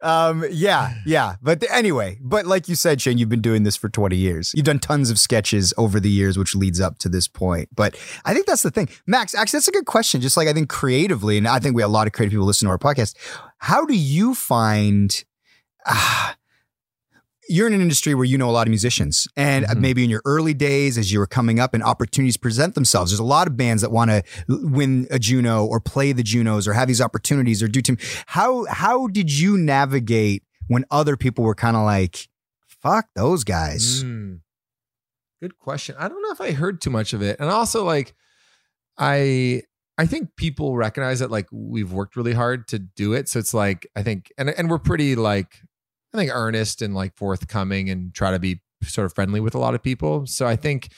[0.00, 1.36] um, yeah, yeah.
[1.42, 4.52] But th- anyway, but like you said, Shane, you've been doing this for 20 years.
[4.54, 7.68] You've done tons of sketches over the years, which leads up to this point.
[7.74, 8.88] But I think that's the thing.
[9.06, 10.20] Max, actually, that's a good question.
[10.20, 12.46] Just like I think creatively, and I think we have a lot of creative people
[12.46, 13.14] listen to our podcast.
[13.58, 15.24] How do you find
[15.86, 16.36] ah,
[17.48, 19.80] you're in an industry where you know a lot of musicians, and Mhm.
[19.80, 23.18] maybe in your early days as you were coming up and opportunities present themselves, there's
[23.20, 26.72] a lot of bands that want to win a Juno or play the Junos or
[26.72, 27.98] have these opportunities or do team.
[28.26, 32.28] How how did you navigate when other people were kind of like,
[32.82, 34.04] "Fuck those guys"?
[34.04, 34.40] Mm.
[35.40, 35.96] Good question.
[35.98, 37.40] I don't know if I heard too much of it.
[37.40, 38.14] And also like
[38.98, 39.62] I
[39.98, 43.28] I think people recognize that like we've worked really hard to do it.
[43.28, 45.60] So it's like I think and and we're pretty like
[46.12, 49.58] I think earnest and like forthcoming and try to be sort of friendly with a
[49.58, 50.26] lot of people.
[50.26, 50.88] So I think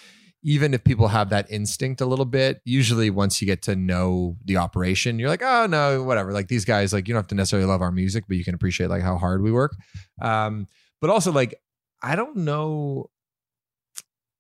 [0.43, 4.37] even if people have that instinct a little bit, usually once you get to know
[4.45, 6.33] the operation, you're like, oh no, whatever.
[6.33, 8.55] Like these guys, like you don't have to necessarily love our music, but you can
[8.55, 9.75] appreciate like how hard we work.
[10.21, 10.67] Um,
[11.01, 11.55] but also like
[12.03, 13.11] I don't know.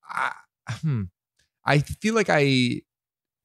[0.06, 0.32] I,
[0.68, 1.04] hmm,
[1.64, 2.82] I feel like I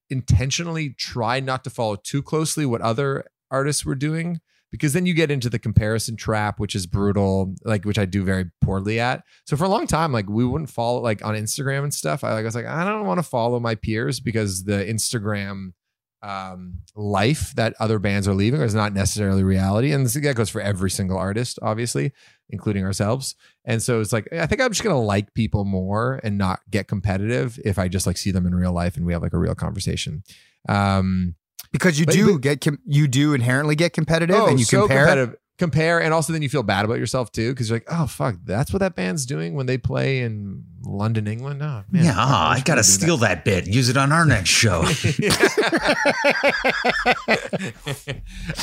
[0.10, 5.14] intentionally try not to follow too closely what other artists were doing because then you
[5.14, 9.24] get into the comparison trap, which is brutal, like which I do very poorly at.
[9.46, 12.24] So for a long time, like we wouldn't follow like on Instagram and stuff.
[12.24, 15.74] I, like, I was like, I don't want to follow my peers because the Instagram
[16.22, 19.92] um, life that other bands are leaving is not necessarily reality.
[19.92, 22.12] And this, that goes for every single artist, obviously,
[22.50, 23.36] including ourselves.
[23.66, 26.60] And so it's like, I think I'm just going to like people more and not
[26.70, 29.34] get competitive if I just like see them in real life and we have like
[29.34, 30.24] a real conversation.
[30.68, 31.36] Um,
[31.72, 34.66] Because you But- do but- get com- you do inherently get competitive, oh, and you
[34.66, 35.06] so compare.
[35.06, 35.36] competitive.
[35.60, 38.36] Compare, and also then you feel bad about yourself too because you're like, oh fuck,
[38.46, 41.62] that's what that band's doing when they play in London, England.
[41.62, 44.24] Oh man, yeah, fuck, ah, I got to steal that bit, use it on our
[44.26, 44.84] next show.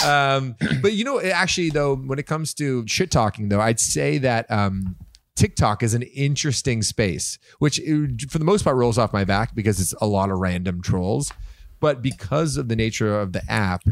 [0.04, 4.18] um, but you know, actually, though, when it comes to shit talking, though, I'd say
[4.18, 4.96] that um,
[5.34, 9.54] TikTok is an interesting space, which uh, for the most part rolls off my back
[9.54, 11.32] because it's a lot of random trolls.
[11.80, 13.82] But because of the nature of the app,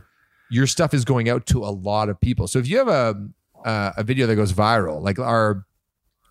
[0.50, 2.46] your stuff is going out to a lot of people.
[2.46, 3.14] So if you have a
[3.64, 5.64] uh, a video that goes viral, like our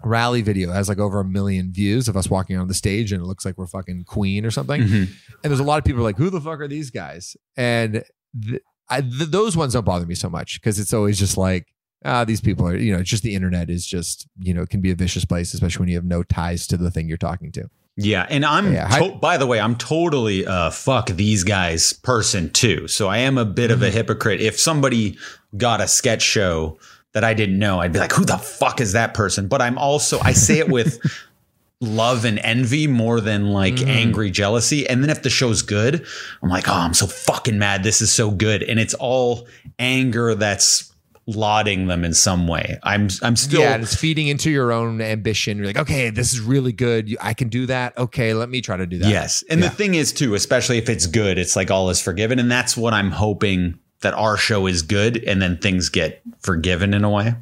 [0.04, 3.22] rally video has like over a million views of us walking on the stage and
[3.22, 4.82] it looks like we're fucking Queen or something.
[4.82, 5.02] Mhm.
[5.44, 7.36] And there's a lot of people like, who the fuck are these guys?
[7.58, 8.04] And
[8.40, 11.68] th- I, th- those ones don't bother me so much because it's always just like,
[12.06, 14.82] ah, these people are, you know, it's just the internet is just, you know, can
[14.82, 17.52] be a vicious place, especially when you have no ties to the thing you're talking
[17.54, 17.70] to.
[17.96, 18.74] Yeah, and I'm.
[18.74, 22.88] Yeah, to- by the way, I'm totally uh, fuck these guys person too.
[22.88, 23.96] So I am a bit of a Mm-hmm.
[23.98, 24.42] hypocrite.
[24.42, 25.18] If somebody
[25.58, 26.80] got a sketch show
[27.14, 29.78] that I didn't know, I'd be like, "Who the fuck is that person?" But I'm
[29.78, 31.00] also I say it with
[31.82, 33.90] love and envy more than like Mm-hmm.
[33.90, 34.88] angry jealousy.
[34.90, 36.04] And then if the show's good,
[36.42, 37.84] I'm like, "Oh, I'm so fucking mad.
[37.84, 40.92] This is so good," and it's all anger that's
[41.26, 42.78] lauding them in some way.
[42.84, 45.58] I'm I'm still yeah, and it's feeding into your own ambition.
[45.58, 47.16] You're like, okay, this is really good.
[47.22, 47.98] I can do that.
[47.98, 49.10] Okay, let me try to do that.
[49.10, 49.44] Yes.
[49.50, 49.70] And Yeah.
[49.70, 52.40] the thing is, too, especially if it's good, it's like all is forgiven.
[52.40, 56.94] And that's what I'm hoping that our show is good and then things get forgiven
[56.94, 57.36] in a way.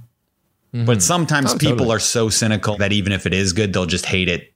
[0.74, 1.96] But sometimes Oh, people totally.
[1.96, 4.54] are so cynical that even if it is good, they'll just hate it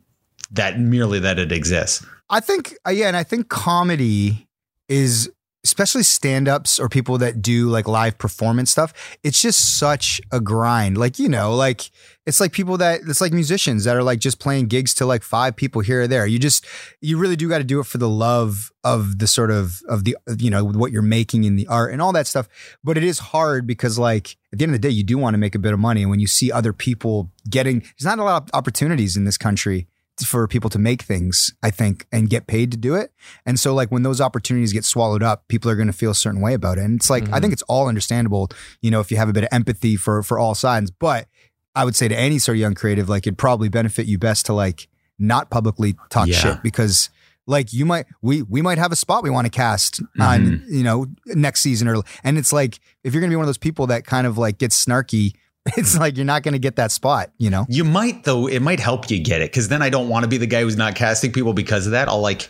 [0.51, 2.05] that merely that it exists.
[2.29, 4.47] I think, uh, yeah, and I think comedy
[4.87, 5.29] is,
[5.65, 10.39] especially stand ups or people that do like live performance stuff, it's just such a
[10.39, 10.95] grind.
[10.95, 11.89] Like, you know, like
[12.27, 15.23] it's like people that, it's like musicians that are like just playing gigs to like
[15.23, 16.27] five people here or there.
[16.27, 16.67] You just,
[17.01, 20.03] you really do got to do it for the love of the sort of, of
[20.03, 22.47] the, you know, what you're making in the art and all that stuff.
[22.83, 25.33] But it is hard because, like, at the end of the day, you do want
[25.33, 26.03] to make a bit of money.
[26.03, 29.37] And when you see other people getting, there's not a lot of opportunities in this
[29.37, 29.87] country
[30.23, 33.11] for people to make things, I think, and get paid to do it.
[33.45, 36.15] And so, like, when those opportunities get swallowed up, people are going to feel a
[36.15, 36.85] certain way about it.
[36.85, 37.53] And it's like, I think mm-hmm.
[37.53, 38.49] it's all understandable,
[38.81, 40.91] you know, if you have a bit of empathy for for all sides.
[40.91, 41.27] But
[41.75, 44.45] I would say to any sort of young creative, like, it'd probably benefit you best
[44.45, 44.87] to like
[45.19, 46.37] not publicly talk Yeah.
[46.37, 47.09] shit because.
[47.47, 50.73] Like you might, we we might have a spot we want to cast on, mm-hmm.
[50.73, 53.59] you know, next season or, and it's like if you're gonna be one of those
[53.59, 55.33] people that kind of like gets snarky,
[55.77, 57.65] it's like you're not gonna get that spot, you know.
[57.69, 60.29] You might though, it might help you get it because then I don't want to
[60.29, 62.07] be the guy who's not casting people because of that.
[62.07, 62.49] I'll like,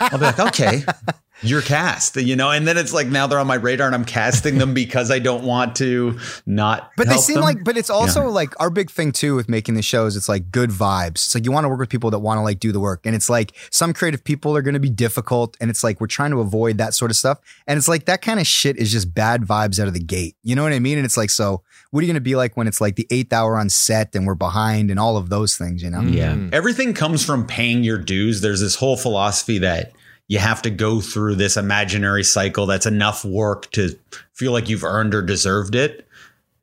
[0.00, 0.82] I'll be like, okay,
[1.42, 4.04] you're cast, you know, and then it's like now they're on my radar and I'm
[4.04, 6.90] casting them because I don't want to not.
[6.96, 7.44] But they seem them.
[7.44, 10.16] like, but it's also like our big thing too with making the shows.
[10.16, 11.12] It's like good vibes.
[11.12, 13.06] It's like you want to work with people that want to like do the work.
[13.06, 15.56] And it's like some creative people are going to be difficult.
[15.60, 17.40] And it's like we're trying to avoid that sort of stuff.
[17.66, 20.36] And it's like that kind of shit is just bad vibes out of the gate.
[20.42, 20.98] You know what I mean?
[20.98, 23.06] And it's like, so what are you going to be like when it's like the
[23.10, 26.00] eighth hour on set and we're behind and all of those things, you know?
[26.00, 26.14] Mm.
[26.14, 26.56] Yeah.
[26.56, 28.40] Everything comes from paying your dues.
[28.40, 29.92] There's this whole philosophy that
[30.30, 33.98] you have to go through this imaginary cycle that's enough work to
[34.32, 36.06] feel like you've earned or deserved it.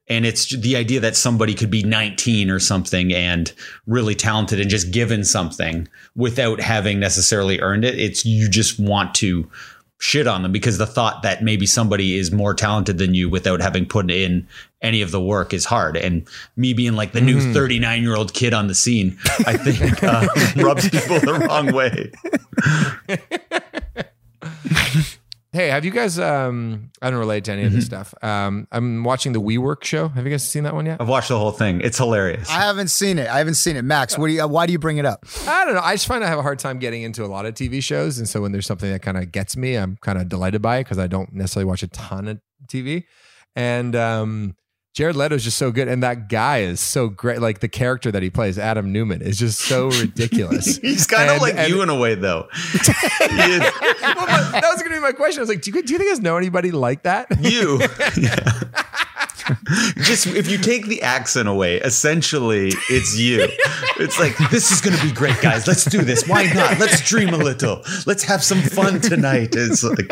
[0.08, 3.52] And it's the idea that somebody could be 19 or something and
[3.86, 8.00] really talented and just given something without having necessarily earned it.
[8.00, 9.52] It's you just want to
[10.00, 13.60] shit on them because the thought that maybe somebody is more talented than you without
[13.60, 14.48] having put in
[14.82, 15.98] any of the work is hard.
[15.98, 20.04] And me being like the new 39 year old kid on the scene, I think
[20.04, 20.28] uh,
[20.64, 22.12] rubs people the wrong way.
[25.54, 26.20] Hey, have you guys?
[26.20, 27.78] Um, I don't relate to any of Mm-hmm.
[27.78, 28.14] this stuff.
[28.22, 30.10] Um, I'm watching the WeWork show.
[30.10, 31.02] Have you guys seen that one yet?
[31.02, 31.82] I've watched the whole thing.
[31.82, 32.48] It's hilarious.
[32.50, 33.28] I haven't seen it.
[33.28, 33.82] I haven't seen it.
[33.82, 35.26] Max, what do you, uh, why do you bring it up?
[35.48, 35.80] I don't know.
[35.82, 38.20] I just find I have a hard time getting into a lot of TV shows,
[38.20, 40.78] and so when there's something that kind of gets me, I'm kind of delighted by
[40.78, 43.06] it because I don't necessarily watch a ton of TV.
[43.56, 44.56] And um,
[44.98, 47.40] Jared Leto is just so good, and that guy is so great.
[47.40, 50.78] Like the character that he plays, Adam Neumann, is just so ridiculous.
[50.78, 52.48] He's kind of like and- you in a way, though.
[54.58, 55.40] That was going to be my question.
[55.40, 57.28] I was like, do you, do you think guys know anybody like that?
[57.40, 57.80] you.
[59.98, 63.48] Just if you take the accent away, essentially it's you.
[63.98, 65.68] It's like this is going to be great, guys.
[65.68, 66.28] Let's do this.
[66.28, 66.80] Why not?
[66.80, 67.84] Let's dream a little.
[68.08, 69.50] Let's have some fun tonight.
[69.56, 70.12] It's like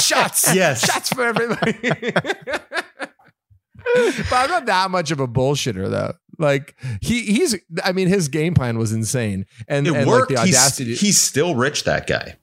[0.00, 0.54] shots.
[0.54, 0.86] Yes.
[0.86, 1.74] Shots for everybody.
[4.30, 6.14] but I'm not that much of a bullshitter though.
[6.38, 9.46] Like he he's I mean his game plan was insane.
[9.68, 10.30] And, it and worked.
[10.30, 11.84] like the he's, audacity he's still rich.
[11.84, 12.36] That guy.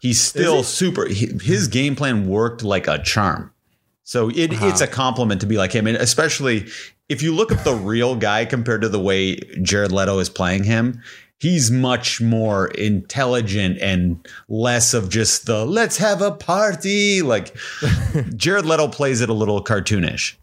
[0.00, 1.06] He's still super.
[1.06, 3.52] he- His game plan worked like a charm.
[4.04, 4.66] So it, uh-huh.
[4.68, 6.66] it's a compliment to be like him, and especially
[7.08, 10.64] if you look at the real guy compared to the way Jared Leto is playing
[10.64, 11.02] him.
[11.40, 17.22] He's much more intelligent and less of just the let's have a party.
[17.22, 17.54] Like
[18.36, 20.34] Jared Leto plays it a little cartoonish.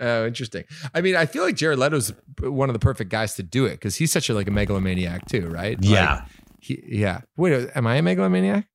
[0.00, 0.64] Oh, interesting.
[0.94, 3.72] I mean, I feel like Jared Leto's one of the perfect guys to do it
[3.72, 5.78] because he's such a like a megalomaniac too, right?
[5.80, 6.14] Yeah.
[6.14, 6.24] Like,
[6.58, 7.20] he, yeah.
[7.36, 8.66] Wait, uh, am I a megalomaniac?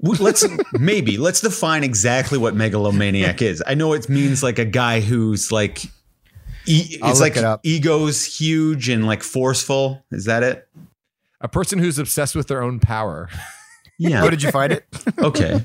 [0.00, 3.62] Let's maybe let's define exactly what megalomaniac is.
[3.66, 5.84] I know it means like a guy who's like
[6.66, 10.04] e- it's like it ego's huge and like forceful.
[10.10, 10.68] Is that it?
[11.40, 13.28] A person who's obsessed with their own power.
[13.98, 14.24] Yeah.
[14.24, 14.84] Oh, did you find it?
[15.18, 15.60] Okay.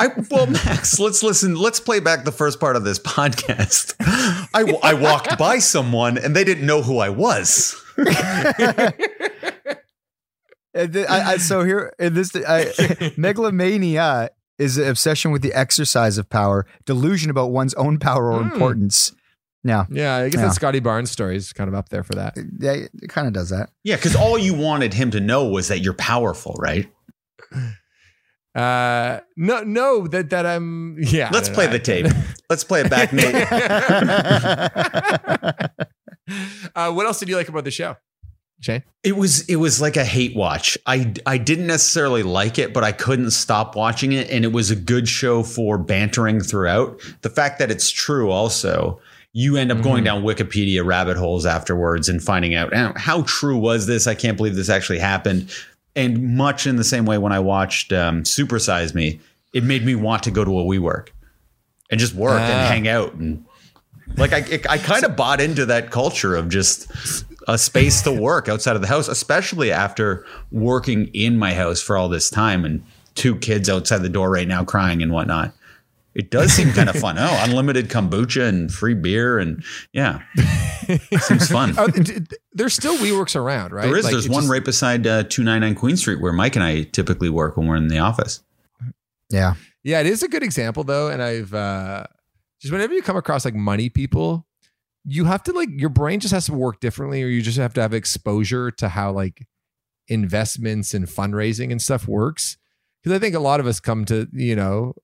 [0.00, 1.54] I, well, Max, let's listen.
[1.54, 3.94] Let's play back the first part of this podcast.
[4.00, 7.80] I, I walked by someone and they didn't know who I was.
[10.74, 15.54] And th- I, I, so here in this, I, megalomania is an obsession with the
[15.54, 18.52] exercise of power, delusion about one's own power or Hmm.
[18.52, 19.12] importance.
[19.64, 20.46] Yeah, Yeah, I guess Yeah.
[20.48, 22.36] that Scottie Barnes story is kind of up there for that.
[22.60, 23.70] yeah, it kind of does that.
[23.84, 26.86] Yeah, because all you wanted him to know was that you're powerful, right?
[28.56, 30.96] Uh, no, no, that that I'm.
[30.98, 31.72] Yeah, Let's play know.
[31.72, 32.06] the tape.
[32.48, 33.34] Let's play it back, Nate.
[36.74, 37.96] uh, what else did you like about the show,
[38.60, 38.82] Shane?
[39.02, 40.78] It was it was like a hate watch.
[40.86, 44.70] I I didn't necessarily like it, but I couldn't stop watching it, and it was
[44.70, 46.98] a good show for bantering throughout.
[47.20, 49.00] The fact that it's true, also,
[49.34, 53.58] you end up going down Wikipedia rabbit holes afterwards and finding out "Oh, how true
[53.58, 54.06] was this.
[54.06, 55.50] I can't believe this actually happened.
[55.96, 59.18] And much in the same way, when I watched um, Super Size Me,
[59.54, 61.08] it made me want to go to a WeWork
[61.90, 62.44] and just work Ah.
[62.44, 63.44] and hang out and
[64.16, 66.86] like I, it- I kind of bought into that culture of just
[67.48, 71.96] a space to work outside of the house, especially after working in my house for
[71.96, 72.84] all this time and
[73.14, 75.52] two kids outside the door right now crying and whatnot.
[76.16, 77.16] It does seem kind of fun.
[77.18, 79.62] Oh, unlimited kombucha and free beer and
[79.92, 80.22] yeah,
[81.20, 81.74] seems fun.
[81.78, 83.82] Oh, d- d- there's still WeWorks around, right?
[83.86, 84.04] there is.
[84.04, 87.28] Like, There's one just- right beside uh, 299 Queen Street where Mike and I typically
[87.28, 88.42] work when we're in the office.
[89.30, 89.54] Yeah,
[89.84, 92.04] Yeah, it is a good example though, and I've uh,
[92.60, 94.46] just whenever you come across like money people,
[95.04, 97.74] you have to like your brain just has to work differently, or you just have
[97.74, 99.46] to have exposure to how like
[100.08, 102.56] investments and fundraising and stuff works.
[103.02, 104.94] Because I think a lot of us come to you know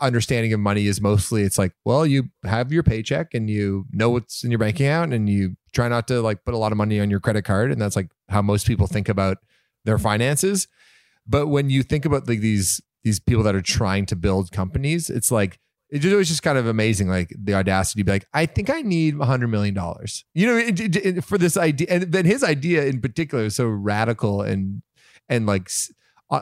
[0.00, 4.10] understanding of money is mostly it's like well you have your paycheck and you know
[4.10, 6.78] what's in your bank account and you try not to like put a lot of
[6.78, 7.70] money on your credit card.
[7.70, 9.38] And that's like how most people think about
[9.84, 10.66] their finances.
[11.26, 15.08] But when you think about like these these people that are trying to build companies
[15.10, 15.60] it's like
[15.90, 18.82] it was just kind of amazing like the audacity to be like i think i
[18.82, 20.24] need a hundred million dollars.
[20.34, 24.82] You know for this idea and then his idea in particular is so radical and
[25.28, 25.70] and like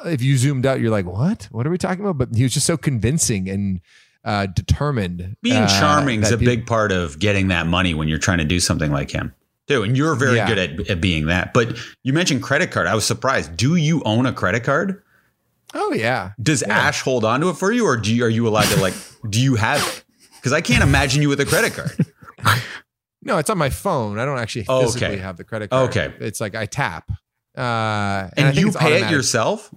[0.07, 2.53] if you zoomed out you're like what what are we talking about but he was
[2.55, 3.81] just so convincing and
[4.25, 8.09] uh determined Being uh, charming is a people- big part of getting that money when
[8.09, 9.35] you're trying to do something like him.
[9.67, 9.83] Too.
[9.83, 10.47] And you're very Yeah.
[10.47, 11.55] good at, at being that.
[11.55, 12.87] But you mentioned credit card.
[12.87, 13.57] I was surprised.
[13.57, 15.03] Do you own a credit card?
[15.75, 18.47] oh yeah Does Ash hold on to it for you, or do you, are you
[18.47, 18.95] allowed to like?
[19.29, 20.05] do you have it?
[20.37, 21.97] Because I can't imagine you with a credit card.
[23.23, 25.17] no it's on my phone i don't actually Oh, physically okay.
[25.17, 26.13] have the credit card Okay.
[26.21, 27.11] it's like i tap
[27.57, 29.73] uh and, And, I think you it's pay it yourself?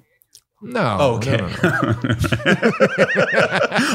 [0.61, 1.38] no Oh, okay.
[1.38, 1.99] no, no, no.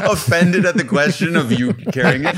[0.13, 2.37] Offended at the question of you carrying it?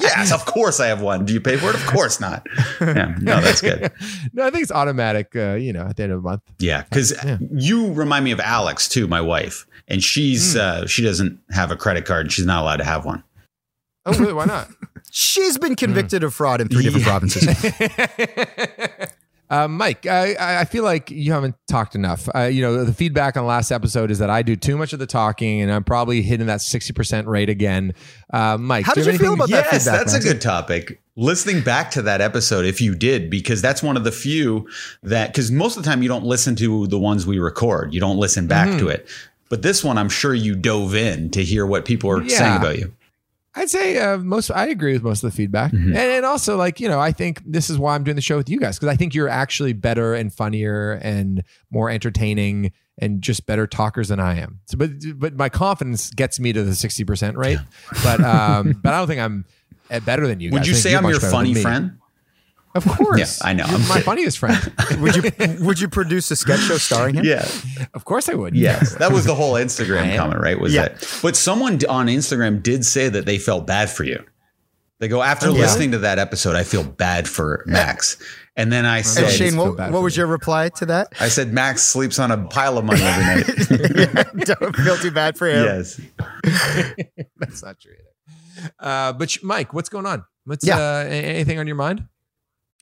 [0.00, 1.24] yes, of course I have one.
[1.24, 1.76] Do you pay for it?
[1.76, 2.44] Of course not.
[2.80, 3.92] Yeah, no, that's good.
[4.32, 5.36] no, I think it's automatic.
[5.36, 6.42] Uh, you know, at the end of the month.
[6.58, 7.14] Yeah, because
[7.52, 11.76] you remind me of Alex too, my wife, and she's uh, she doesn't have a
[11.76, 12.26] credit card.
[12.26, 13.22] and She's not allowed to have one.
[14.04, 14.32] Oh, really?
[14.32, 14.68] Why not?
[15.12, 17.46] she's been convicted of fraud in three different provinces.
[19.50, 22.28] Uh, Mike, I, I I feel like you haven't talked enough.
[22.34, 24.92] Uh, you know, the feedback on the last episode is that I do too much
[24.92, 27.92] of the talking, and I'm probably hitting that sixty percent rate again.
[28.32, 30.20] Uh, Mike, How do did you have feel anything- about that yes, feedback, that's a
[30.20, 31.00] good topic.
[31.16, 34.68] Listening back to that episode, if you did, because that's one of the few
[35.02, 38.00] that because most of the time you don't listen to the ones we record, you
[38.00, 38.78] don't listen back Mm-hmm.
[38.78, 39.08] to it.
[39.50, 42.38] But this one, I'm sure you dove in to hear what people are Yeah.
[42.38, 42.92] saying about you.
[43.56, 44.50] I'd say uh, most.
[44.50, 45.88] I agree with most of the feedback, Mm-hmm.
[45.88, 48.36] and, and also like you know, I think this is why I'm doing the show
[48.36, 53.22] with you guys because I think you're actually better and funnier and more entertaining and
[53.22, 54.60] just better talkers than I am.
[54.66, 57.58] So, but but my confidence gets me to the sixty percent rate,
[58.02, 59.44] but um, but I don't think I'm
[59.90, 60.50] uh, better than you.
[60.50, 60.68] Would guys.
[60.68, 61.98] You say I'm your funny friend?
[62.74, 63.66] Of course, Yeah, I know.
[63.66, 64.02] You're I'm my kidding.
[64.02, 64.72] funniest friend.
[65.00, 65.22] would you
[65.64, 67.24] would you produce a sketch show starring him?
[67.24, 67.46] Yeah.
[67.94, 68.56] of course, I would.
[68.56, 70.58] Yes, that was the whole Instagram I comment, right?
[70.58, 70.88] Was Yeah.
[70.88, 71.18] that?
[71.22, 74.24] But someone on Instagram did say that they felt bad for you.
[75.00, 75.60] They go after Oh, yeah?
[75.62, 78.16] listening to that episode, I feel bad for Max.
[78.56, 81.08] And then I And said, Shane, what, what was your reply to that?
[81.18, 83.24] I said Max sleeps on a pile of money every
[84.14, 84.26] night.
[84.46, 85.64] Don't feel too bad for him.
[85.64, 86.00] yes.
[87.38, 88.70] That's not true either.
[88.78, 90.24] Uh, but Mike, what's going on?
[90.44, 90.78] What's Yeah.
[90.78, 92.06] uh, anything on your mind?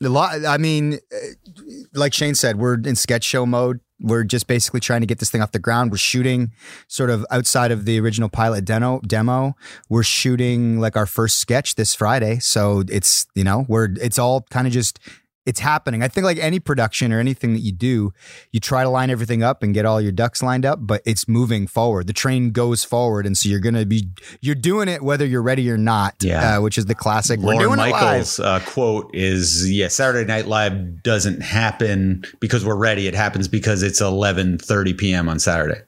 [0.05, 0.45] A lot.
[0.45, 1.63] I mean, uh,
[1.95, 3.81] like Shane said, we're in sketch show mode.
[4.01, 5.93] We're just basically trying to get this thing off the ground.
[5.93, 6.51] We're shooting
[6.89, 9.01] sort of outside of the original pilot demo.
[9.07, 9.55] Demo.
[9.89, 12.41] We're shooting like our first sketch this Friday.
[12.41, 14.99] So it's you know we're it's all kind of just
[15.45, 16.03] it's happening.
[16.03, 18.13] I think like any production or anything that you do,
[18.53, 21.27] you try to line everything up and get all your ducks lined up, but it's
[21.27, 22.07] moving forward.
[22.07, 24.09] The train goes forward, and so you're gonna be
[24.41, 26.15] you're doing it whether you're ready or not.
[26.21, 26.59] Yeah.
[26.59, 27.41] uh, which is the classic.
[27.41, 28.03] we're Lorne doing it live.
[28.03, 33.07] Michaels' uh, quote is, "Yeah, Saturday Night Live doesn't happen because we're ready.
[33.07, 35.29] It happens because it's 11:30 p.m.
[35.29, 35.81] on Saturday."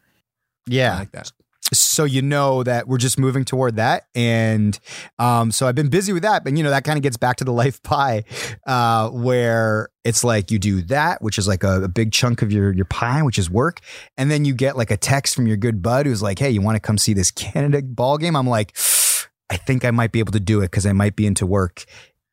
[0.66, 0.94] Yeah.
[0.94, 1.30] I like that.
[1.72, 4.78] So you know that we're just moving toward that and
[5.18, 7.36] um so i've been busy with that but you know that kind of gets back
[7.36, 8.24] to the life pie
[8.66, 12.52] uh where it's like you do that which is like a, a big chunk of
[12.52, 13.80] your your pie which is work
[14.16, 16.60] and then you get like a text from your good bud who's like hey you
[16.60, 18.36] want to come see this canada ball game?
[18.36, 18.76] I'm like
[19.50, 21.84] i think i might be able to do it because i might be into work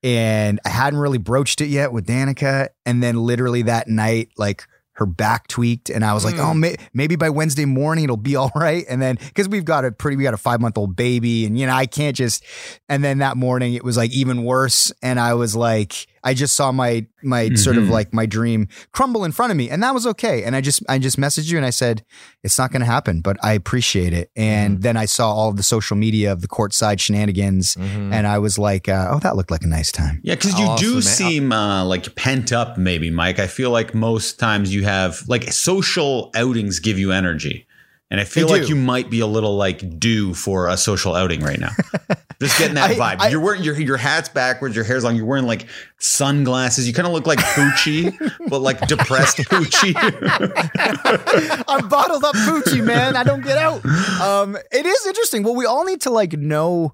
[0.03, 4.65] and i hadn't really broached it yet with danica and then literally that night like
[5.01, 6.59] her back tweaked and I was like, oh, hmm.
[6.59, 8.85] may- maybe by Wednesday morning it'll be all right.
[8.87, 11.57] And then because we've got a pretty, we got a five month old baby and,
[11.59, 12.43] you know, I can't just,
[12.87, 14.91] and then that morning it was like even worse.
[15.01, 17.89] And I was like, I just saw my, my sort of Mhm.
[17.89, 20.43] like my dream crumble in front of me and that was okay.
[20.43, 22.03] And I just, I just messaged you and I said,
[22.43, 24.29] it's not going to happen, but I appreciate it.
[24.35, 28.37] And then I saw all of the social media of the courtside shenanigans and I
[28.39, 30.19] was like, uh, oh, that looked like a nice time.
[30.23, 31.01] Yeah, because you Awesome, do man.
[31.01, 33.39] seem uh, like pent up, maybe, Mike.
[33.39, 37.65] I feel like most times you have like social outings give you energy.
[38.11, 41.39] And I feel like you might be a little like due for a social outing
[41.41, 41.71] right now.
[42.41, 43.21] Just getting that I- vibe.
[43.21, 45.65] I- you're wearing your your hat's backwards, your hair's long, you're wearing like
[45.97, 46.87] sunglasses.
[46.87, 48.13] You kind of look like Poochie,
[48.49, 49.93] but like depressed Poochie.
[51.67, 53.15] I'm bottled up Poochie, man.
[53.15, 53.83] I don't get out.
[54.21, 55.43] Um, it is interesting.
[55.43, 56.93] Well, we all need to like know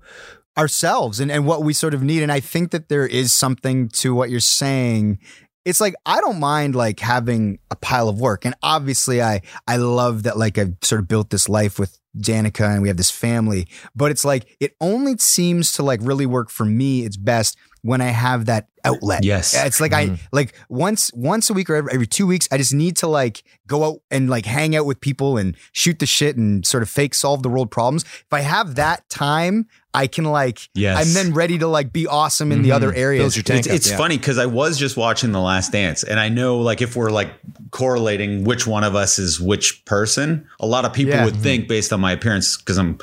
[0.58, 2.24] ourselves and, and what we sort of need.
[2.24, 5.20] And I think that there is something to what you're saying.
[5.68, 8.46] It's like I don't mind like having a pile of work.
[8.46, 12.72] And obviously I I love that like I've sort of built this life with Danica
[12.72, 13.68] and we have this family.
[13.94, 17.04] But it's like it only seems to like really work for me.
[17.04, 19.24] It's best when I have that outlet.
[19.24, 19.54] Yes.
[19.54, 20.16] It's like I mm-hmm.
[20.32, 23.44] like once once a week or every, every two weeks, I just need to like
[23.68, 26.90] go out and like hang out with people and shoot the shit and sort of
[26.90, 28.04] fake solve the world problems.
[28.04, 30.98] If I have that time, I can like Yes.
[30.98, 33.00] I'm then ready to like be awesome in the other mm-hmm.
[33.00, 33.36] areas.
[33.36, 33.98] Your it's up, it's yeah.
[33.98, 37.10] funny because I was just watching The Last Dance, and I know like if we're
[37.10, 37.32] like
[37.72, 41.26] correlating which one of us is which person, a lot of people Yeah.
[41.26, 41.44] would mm-hmm.
[41.44, 43.00] think based on my appearance because I'm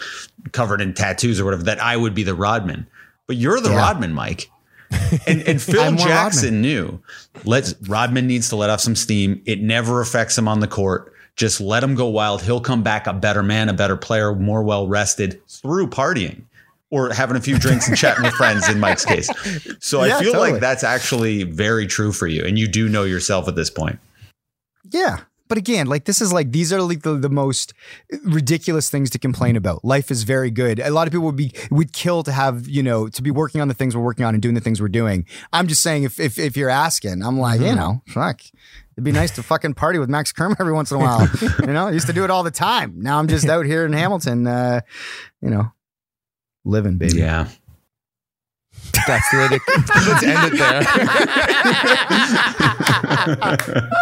[0.53, 2.87] covered in tattoos or whatever that I would be the Rodman,
[3.27, 3.79] but you're the Yeah.
[3.79, 4.51] Rodman, Mike.
[5.27, 7.01] And, and Phil Jackson knew
[7.45, 9.41] let's Rodman needs to let off some steam.
[9.47, 11.13] It never affects him on the court.
[11.37, 12.43] Just let him go wild.
[12.43, 16.43] He'll come back a better man, a better player, more well rested through partying
[16.91, 19.29] or having a few drinks and chatting with friends in Mike's case.
[19.81, 20.53] So Yeah, I feel totally.
[20.53, 22.45] like that's actually very true for you.
[22.45, 23.99] And you do know yourself at this point.
[24.91, 25.21] Yeah.
[25.49, 27.75] But again, like this is like these are like the, the most
[28.25, 29.85] ridiculous things to complain about.
[29.85, 30.81] Life is very good.
[30.81, 33.61] A lot of people would be would kill to have, you know, to be working
[33.61, 35.27] on the things we're working on and doing the things we're doing.
[35.53, 38.41] I'm just saying if if, if you're asking, I'm like, you know, fuck.
[38.95, 41.29] It'd be nice to fucking party with Max Kerm every once in a while.
[41.61, 42.95] you know, I used to do it all the time.
[43.01, 44.81] Now I'm just out here in Hamilton, uh,
[45.43, 45.73] you know,
[46.65, 47.19] living, baby.
[47.19, 47.49] Yeah.
[49.07, 49.61] That's the way to
[50.09, 50.83] let's end it there.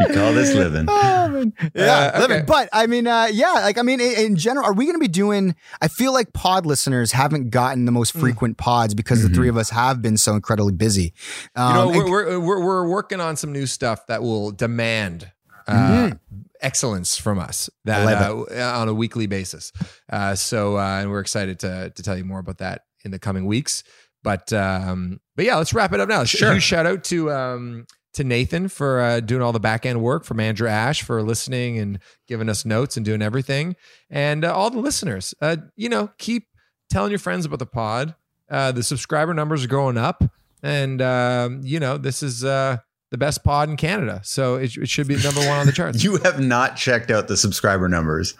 [0.00, 0.86] We call this living.
[0.88, 1.44] Oh.
[1.74, 2.36] Yeah, Uh, living.
[2.38, 2.44] okay.
[2.46, 5.00] But I mean, uh, yeah, like I mean, in, in general, are we going to
[5.00, 5.54] be doing?
[5.82, 9.56] I feel like pod listeners haven't gotten the most frequent pods because the three of
[9.58, 11.12] us have been so incredibly busy.
[11.56, 14.50] You know, Um, we're, and- we're, we're, we're working on some new stuff that will
[14.50, 15.30] demand
[15.68, 16.18] uh, Mhm.
[16.62, 18.44] excellence from us that uh,
[18.80, 19.72] on a weekly basis.
[20.10, 23.18] Uh, so, uh, and we're excited to to tell you more about that in the
[23.18, 23.82] coming weeks.
[24.22, 26.24] But um, but yeah, let's wrap it up now.
[26.24, 26.52] Sure.
[26.52, 30.24] Huge shout out to um, to Nathan for uh, doing all the back end work,
[30.24, 33.76] from Andrew Ash for listening and giving us notes and doing everything,
[34.10, 35.34] and uh, all the listeners.
[35.40, 36.48] Uh, you know, keep
[36.90, 38.14] telling your friends about the pod.
[38.50, 40.24] Uh, the subscriber numbers are going up,
[40.62, 42.78] and um, you know this is uh,
[43.10, 46.02] the best pod in Canada, so it, it should be number one on the charts.
[46.02, 48.34] You have not checked out the subscriber numbers.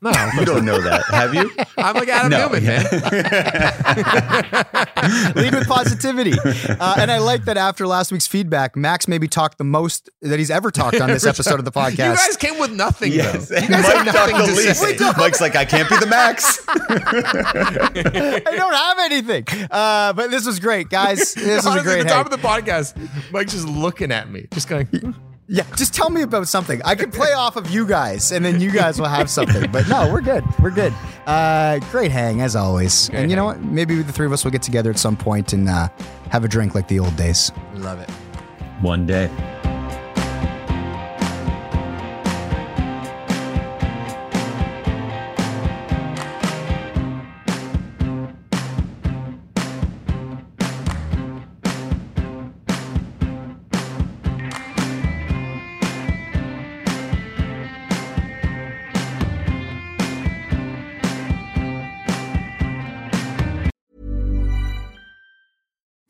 [0.00, 1.50] No, You don't know that, have you?
[1.76, 2.46] I'm like Adam No.
[2.46, 2.84] Neumann, man.
[5.34, 6.34] lead with positivity.
[6.38, 10.38] Uh, and I like that after last week's feedback, Max maybe talked the most that
[10.38, 12.10] he's ever talked on this episode of the podcast.
[12.10, 13.48] You guys came with nothing, Yes.
[13.48, 13.56] though.
[13.56, 14.80] You guys Mike had talked nothing the to least.
[14.80, 14.96] say.
[15.18, 16.60] Mike's like, I can't be the max.
[16.68, 19.46] I don't have anything.
[19.68, 21.34] Uh, but this was great, guys.
[21.34, 22.34] This was a great at the top hang.
[22.34, 22.94] of the podcast,
[23.32, 24.86] Mike's just looking at me, just going.
[25.50, 26.82] Yeah, just tell me about something.
[26.84, 29.70] I could play off of you guys, and then you guys will have something.
[29.72, 30.44] But no, we're good.
[30.60, 30.92] We're good.
[31.26, 33.08] Uh, great hang as always.
[33.10, 33.62] and you know what?
[33.62, 35.88] Maybe the three of us will get together at some point and uh,
[36.30, 37.50] have a drink like the old days.
[37.74, 38.10] Love it.
[38.82, 39.30] One day.